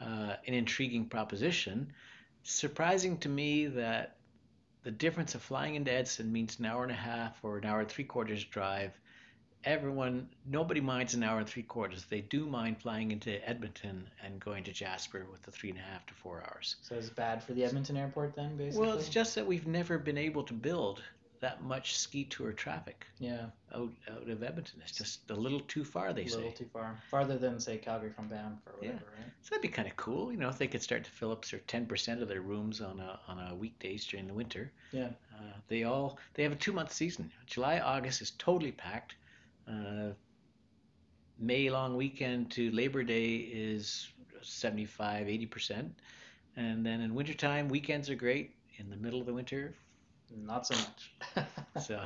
Uh, 0.01 0.35
an 0.45 0.53
intriguing 0.53 1.05
proposition. 1.05 1.93
Surprising 2.43 3.17
to 3.19 3.29
me 3.29 3.67
that 3.67 4.17
the 4.83 4.91
difference 4.91 5.35
of 5.35 5.41
flying 5.41 5.75
into 5.75 5.91
Edson 5.91 6.31
means 6.31 6.59
an 6.59 6.65
hour 6.65 6.83
and 6.83 6.91
a 6.91 6.95
half 6.95 7.43
or 7.43 7.57
an 7.57 7.65
hour 7.65 7.79
and 7.79 7.89
three 7.89 8.03
quarters 8.03 8.43
drive. 8.43 8.91
Everyone, 9.65 10.29
nobody 10.45 10.79
minds 10.79 11.15
an 11.15 11.23
hour 11.23 11.39
and 11.39 11.47
three 11.47 11.63
quarters. 11.63 12.05
They 12.07 12.21
do 12.21 12.45
mind 12.45 12.79
flying 12.79 13.11
into 13.11 13.47
Edmonton 13.47 14.07
and 14.23 14.39
going 14.39 14.63
to 14.65 14.71
Jasper 14.71 15.25
with 15.31 15.41
the 15.41 15.51
three 15.51 15.71
and 15.71 15.79
a 15.79 15.81
half 15.81 16.05
to 16.05 16.13
four 16.13 16.43
hours. 16.47 16.75
So 16.81 16.95
it's 16.95 17.09
bad 17.09 17.43
for 17.43 17.53
the 17.53 17.63
Edmonton 17.63 17.97
airport 17.97 18.35
then, 18.35 18.55
basically. 18.57 18.85
Well, 18.85 18.97
it's 18.97 19.09
just 19.09 19.33
that 19.35 19.45
we've 19.45 19.65
never 19.65 19.97
been 19.97 20.19
able 20.19 20.43
to 20.43 20.53
build 20.53 21.01
that 21.41 21.63
much 21.63 21.97
ski 21.97 22.23
tour 22.23 22.51
traffic 22.53 23.05
yeah, 23.19 23.45
out, 23.73 23.91
out 24.11 24.29
of 24.29 24.41
Edmonton. 24.41 24.81
It's 24.81 24.97
just 24.97 25.29
a 25.29 25.35
little 25.35 25.59
too 25.61 25.83
far, 25.83 26.13
they 26.13 26.23
a 26.23 26.29
say. 26.29 26.35
A 26.35 26.37
little 26.37 26.51
too 26.53 26.69
far, 26.71 26.97
farther 27.09 27.37
than 27.37 27.59
say 27.59 27.77
Calgary 27.77 28.09
from 28.09 28.27
Banff 28.27 28.59
or 28.67 28.73
Yeah. 28.81 28.93
whatever, 28.93 29.11
right? 29.17 29.31
So 29.41 29.49
that'd 29.49 29.61
be 29.61 29.67
kind 29.67 29.87
of 29.87 29.95
cool, 29.95 30.31
you 30.31 30.37
know, 30.37 30.49
if 30.49 30.57
they 30.57 30.67
could 30.67 30.81
start 30.81 31.03
to 31.03 31.11
fill 31.11 31.31
up 31.31 31.45
their 31.45 31.59
ten 31.61 31.85
percent 31.85 32.21
of 32.21 32.27
their 32.27 32.41
rooms 32.41 32.81
on 32.81 32.99
a 32.99 33.19
on 33.27 33.39
a 33.39 33.55
weekdays 33.55 34.05
during 34.05 34.27
the 34.27 34.33
winter. 34.33 34.71
Yeah. 34.91 35.09
Uh, 35.35 35.53
they 35.67 35.83
all 35.83 36.17
they 36.33 36.43
have 36.43 36.51
a 36.51 36.55
two 36.55 36.71
month 36.73 36.91
season. 36.91 37.31
July 37.45 37.79
August 37.79 38.21
is 38.21 38.31
totally 38.31 38.71
packed. 38.71 39.15
Uh, 39.67 40.11
May 41.37 41.69
long 41.69 41.97
weekend 41.97 42.49
to 42.51 42.71
Labor 42.71 43.03
Day 43.03 43.35
is 43.35 44.07
75, 44.41 45.27
80 45.27 45.45
percent, 45.47 45.99
and 46.55 46.85
then 46.85 47.01
in 47.01 47.13
wintertime 47.13 47.67
weekends 47.67 48.09
are 48.09 48.15
great. 48.15 48.51
In 48.77 48.89
the 48.89 48.97
middle 48.97 49.21
of 49.21 49.25
the 49.25 49.33
winter, 49.33 49.73
Not 50.35 50.67
so 50.67 50.75
much. 50.75 51.45
so 51.85 52.01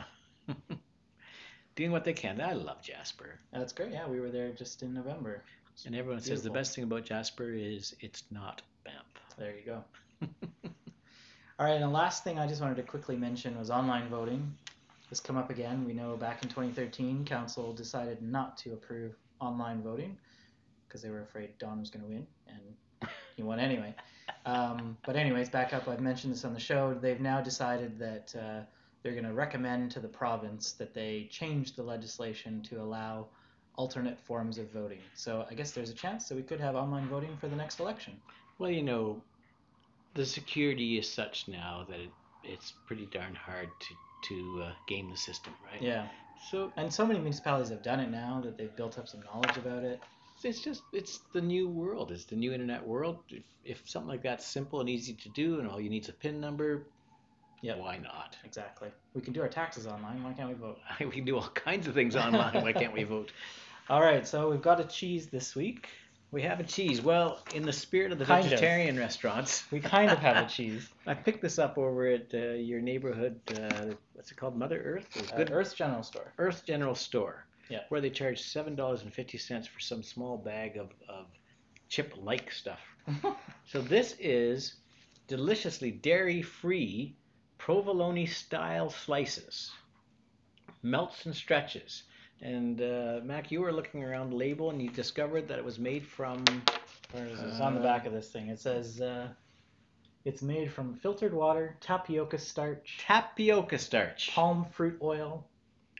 doing 1.76 1.92
what 1.92 2.04
they 2.04 2.14
can. 2.14 2.40
I 2.42 2.54
love 2.54 2.82
Jasper, 2.82 3.40
That's 3.52 3.74
great. 3.74 3.92
Yeah, 3.92 4.08
we 4.08 4.20
were 4.20 4.30
there 4.30 4.52
just 4.52 4.84
in 4.84 4.94
November. 4.94 5.44
and 5.86 5.96
everyone 5.96 6.22
says 6.22 6.44
the 6.44 6.50
best 6.52 6.76
thing 6.76 6.84
about 6.84 7.06
Jasper 7.06 7.52
is 7.52 7.96
it's 8.02 8.24
not 8.32 8.62
Banff. 8.84 9.06
There 9.38 9.54
you 9.56 9.66
go. 9.66 9.84
All 11.60 11.66
right, 11.66 11.74
and 11.74 11.84
the 11.84 11.88
last 11.88 12.24
thing 12.24 12.40
I 12.40 12.48
just 12.48 12.62
wanted 12.62 12.78
to 12.78 12.84
quickly 12.84 13.16
mention 13.16 13.58
was 13.58 13.70
online 13.70 14.10
voting. 14.10 14.56
This 15.10 15.20
come 15.20 15.38
up 15.38 15.50
again. 15.50 15.86
We 15.86 15.94
know 15.94 16.16
back 16.16 16.44
in 16.44 16.50
2013, 16.50 17.26
council 17.26 17.74
decided 17.74 18.22
not 18.22 18.58
to 18.60 18.74
approve 18.74 19.14
online 19.42 19.82
voting 19.82 20.18
because 20.88 21.02
they 21.02 21.10
were 21.10 21.22
afraid 21.22 21.50
Don 21.58 21.80
was 21.80 21.90
going 21.90 22.04
to 22.04 22.10
win, 22.10 22.28
and 22.48 23.10
he 23.36 23.44
won 23.44 23.60
anyway. 23.60 23.96
Um, 24.46 24.98
but 25.06 25.16
anyways, 25.16 25.50
back 25.50 25.74
up. 25.74 25.88
I've 25.88 26.00
mentioned 26.00 26.34
this 26.34 26.46
on 26.46 26.54
the 26.54 26.60
show. 26.60 26.94
They've 26.94 27.20
now 27.20 27.42
decided 27.42 27.98
that 28.00 28.36
uh, 28.36 28.62
they're 29.02 29.14
going 29.14 29.26
to 29.26 29.34
recommend 29.34 29.92
to 29.92 30.00
the 30.00 30.08
province 30.08 30.74
that 30.74 30.94
they 30.94 31.28
change 31.32 31.76
the 31.76 31.84
legislation 31.84 32.62
to 32.64 32.82
allow 32.82 33.28
alternate 33.76 34.20
forms 34.20 34.58
of 34.58 34.70
voting. 34.72 35.00
So 35.16 35.46
I 35.50 35.54
guess 35.54 35.72
there's 35.72 35.90
a 35.90 35.94
chance 35.94 36.28
that 36.30 36.36
we 36.36 36.44
could 36.44 36.60
have 36.60 36.76
online 36.76 37.08
voting 37.08 37.36
for 37.40 37.48
the 37.48 37.56
next 37.56 37.80
election. 37.80 38.18
Well, 38.58 38.70
you 38.70 38.84
know, 38.84 39.22
the 40.16 40.26
security 40.26 40.98
is 41.00 41.10
such 41.10 41.48
now 41.48 41.86
that 41.90 42.00
it, 42.00 42.12
it's 42.44 42.74
pretty 42.86 43.08
darn 43.08 43.36
hard 43.36 43.70
to 43.80 43.96
to 44.24 44.64
uh, 44.68 44.72
game 44.88 45.10
the 45.10 45.18
system, 45.18 45.54
right? 45.72 45.82
Yeah. 45.82 46.08
So 46.50 46.72
And 46.78 46.94
so 46.94 47.06
many 47.06 47.20
municipalities 47.20 47.70
have 47.70 47.84
done 47.84 48.00
it 48.00 48.10
now 48.10 48.42
that 48.44 48.58
they've 48.58 48.76
built 48.76 48.98
up 48.98 49.08
some 49.08 49.22
knowledge 49.22 49.58
about 49.58 49.84
it. 49.84 50.02
it's 50.44 50.62
just 50.62 50.84
it's 50.94 51.20
the 51.34 51.42
new 51.42 51.68
world. 51.68 52.12
It's 52.12 52.26
the 52.26 52.36
new 52.36 52.54
internet 52.54 52.86
world. 52.86 53.18
If, 53.30 53.44
if 53.66 53.90
something 53.90 54.10
like 54.10 54.24
that's 54.24 54.46
simple 54.46 54.80
and 54.80 54.90
easy 54.90 55.14
to 55.14 55.30
do, 55.30 55.60
and 55.60 55.68
all 55.68 55.80
you 55.82 55.90
need 55.90 56.04
is 56.04 56.10
a 56.10 56.14
PIN 56.14 56.40
number, 56.40 56.88
Yep. 57.62 57.80
why 57.80 57.98
not? 57.98 58.38
Exactly. 58.46 58.90
We 59.14 59.22
can 59.22 59.34
do 59.34 59.42
our 59.42 59.50
taxes 59.50 59.86
online. 59.86 60.24
Why 60.24 60.32
can't 60.34 60.48
we 60.50 60.56
vote? 60.56 60.80
we 61.00 61.10
can 61.12 61.26
do 61.26 61.36
all 61.36 61.50
kinds 61.50 61.88
of 61.88 61.94
things 61.94 62.16
online. 62.16 62.62
Why 62.62 62.72
can't 62.72 62.94
we 62.94 63.04
vote? 63.04 63.32
All 63.90 64.02
right. 64.02 64.26
So 64.26 64.50
we've 64.50 64.62
got 64.62 64.80
a 64.80 64.86
cheese 64.86 65.28
this 65.28 65.56
week. 65.56 65.90
We 66.32 66.44
have 66.44 66.60
a 66.60 66.64
cheese. 66.64 67.02
Well, 67.02 67.40
in 67.56 67.64
the 67.64 67.74
spirit 67.74 68.12
of 68.12 68.20
the 68.20 68.26
Kind 68.26 68.44
of. 68.46 68.52
vegetarian 68.52 68.98
restaurants, 68.98 69.64
We 69.72 69.80
kind 69.80 70.12
of 70.12 70.20
have 70.20 70.46
a 70.46 70.48
cheese. 70.58 70.88
I 71.08 71.16
picked 71.16 71.42
this 71.42 71.58
up 71.58 71.78
over 71.78 72.06
at 72.08 72.32
uh, 72.34 72.38
your 72.54 72.82
neighborhood. 72.82 73.40
Uh, 73.52 73.96
what's 74.14 74.32
it 74.32 74.36
called? 74.38 74.56
Mother 74.56 74.80
Earth. 74.80 75.08
Or 75.18 75.34
Uh, 75.34 75.38
Good 75.38 75.52
Earth 75.52 75.76
General 75.76 76.04
Store. 76.04 76.32
Earth 76.38 76.64
General 76.66 76.94
Store. 76.96 77.46
Yeah. 77.70 77.80
Where 77.90 78.00
they 78.02 78.10
charge 78.12 78.42
seven 78.42 78.76
dollars 78.76 79.02
and 79.04 79.14
fifty 79.14 79.38
cents 79.38 79.68
for 79.68 79.80
some 79.80 80.02
small 80.04 80.38
bag 80.38 80.78
of, 80.78 80.90
of 81.08 81.26
chip 81.88 82.14
like 82.18 82.52
stuff. 82.52 82.80
So 83.66 83.82
this 83.82 84.16
is 84.20 84.76
deliciously 85.28 85.92
dairy 85.92 86.42
free 86.42 87.16
provolone 87.60 88.26
style 88.26 88.90
slices. 88.90 89.70
Melts 90.82 91.26
and 91.28 91.36
stretches. 91.36 92.04
And 92.42 92.82
uh, 92.82 93.20
Mac, 93.24 93.52
you 93.52 93.62
were 93.62 93.72
looking 93.72 94.04
around 94.04 94.30
the 94.30 94.36
label 94.36 94.70
and 94.70 94.82
you 94.82 94.90
discovered 94.90 95.48
that 95.50 95.60
it 95.60 95.66
was 95.66 95.78
made 95.78 96.06
from 96.06 96.44
Where 97.12 97.26
is 97.26 97.40
it? 97.40 97.48
It's 97.48 97.60
on 97.60 97.76
the 97.76 97.82
back 97.82 98.06
of 98.06 98.14
this 98.14 98.30
thing. 98.32 98.50
It 98.50 98.60
says 98.60 99.02
uh, 99.02 99.28
it's 100.26 100.42
made 100.42 100.72
from 100.72 100.94
filtered 100.96 101.34
water, 101.34 101.78
tapioca 101.82 102.38
starch, 102.38 102.98
tapioca 103.00 103.78
starch. 103.78 104.32
palm 104.34 104.66
fruit 104.72 105.00
oil, 105.02 105.50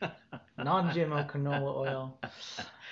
non-GMO 0.58 1.30
canola 1.30 1.76
oil. 1.76 2.18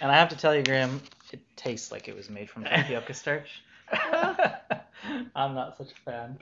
And 0.01 0.11
I 0.11 0.17
have 0.17 0.29
to 0.29 0.37
tell 0.37 0.55
you, 0.55 0.63
Graham, 0.63 1.01
it 1.33 1.41
tastes 1.57 1.91
like 1.91 2.09
it 2.09 2.17
was 2.17 2.29
made 2.29 2.51
from 2.51 2.65
tapioca 2.65 3.15
starch. 3.15 3.63
I'm 3.93 5.55
not 5.55 5.77
such 5.79 5.93
a 5.93 5.95
fan. 6.05 6.39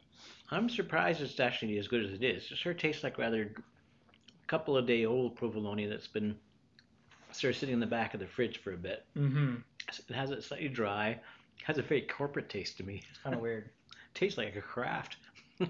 I'm 0.50 0.68
surprised 0.68 1.20
it's 1.20 1.38
actually 1.38 1.78
as 1.78 1.88
good 1.88 2.04
as 2.04 2.12
it 2.12 2.22
is. 2.24 2.50
It 2.50 2.58
sure 2.58 2.74
tastes 2.74 3.04
like 3.04 3.18
rather 3.18 3.42
a 3.42 4.46
couple 4.48 4.76
of 4.76 4.86
day 4.86 5.04
old 5.04 5.36
provolone 5.36 5.88
that's 5.88 6.08
been 6.08 6.36
sort 7.40 7.54
of 7.54 7.60
sitting 7.60 7.72
in 7.72 7.80
the 7.80 7.86
back 7.86 8.14
of 8.14 8.20
the 8.20 8.26
fridge 8.26 8.58
for 8.58 8.72
a 8.72 8.76
bit. 8.76 9.04
Mm-hmm. 9.16 9.56
It 10.08 10.14
has 10.14 10.30
it 10.30 10.42
slightly 10.42 10.68
dry. 10.68 11.18
Has 11.64 11.78
a 11.78 11.82
very 11.82 12.02
corporate 12.02 12.48
taste 12.48 12.76
to 12.78 12.84
me. 12.84 13.02
It's 13.10 13.18
kind 13.18 13.34
of 13.34 13.40
weird. 13.40 13.70
Tastes 14.14 14.38
like 14.38 14.56
a 14.56 14.60
craft. 14.60 15.16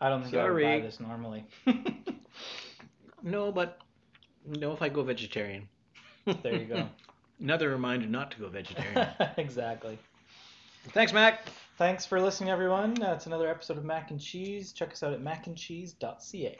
I 0.00 0.08
don't 0.08 0.22
think 0.22 0.34
I 0.34 0.50
would 0.50 0.62
buy 0.62 0.80
this 0.80 1.00
normally. 1.00 1.44
No, 3.22 3.52
but 3.52 3.78
no, 4.46 4.72
if 4.72 4.82
I 4.82 4.88
go 4.88 5.02
vegetarian. 5.02 5.68
There 6.42 6.56
you 6.56 6.64
go. 6.64 6.88
Another 7.40 7.70
reminder 7.70 8.06
not 8.06 8.32
to 8.32 8.38
go 8.38 8.48
vegetarian. 8.48 9.08
exactly. 9.36 9.98
Thanks, 10.88 11.12
Mac. 11.12 11.46
Thanks 11.78 12.04
for 12.04 12.20
listening, 12.20 12.50
everyone. 12.50 12.94
That's 12.94 13.26
another 13.26 13.48
episode 13.48 13.78
of 13.78 13.84
Mac 13.84 14.10
and 14.10 14.20
Cheese. 14.20 14.72
Check 14.72 14.92
us 14.92 15.02
out 15.02 15.12
at 15.12 15.20
macandcheese.ca. 15.20 16.58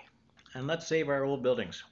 And 0.55 0.67
let's 0.67 0.87
save 0.87 1.09
our 1.09 1.25
old 1.25 1.43
buildings. 1.43 1.83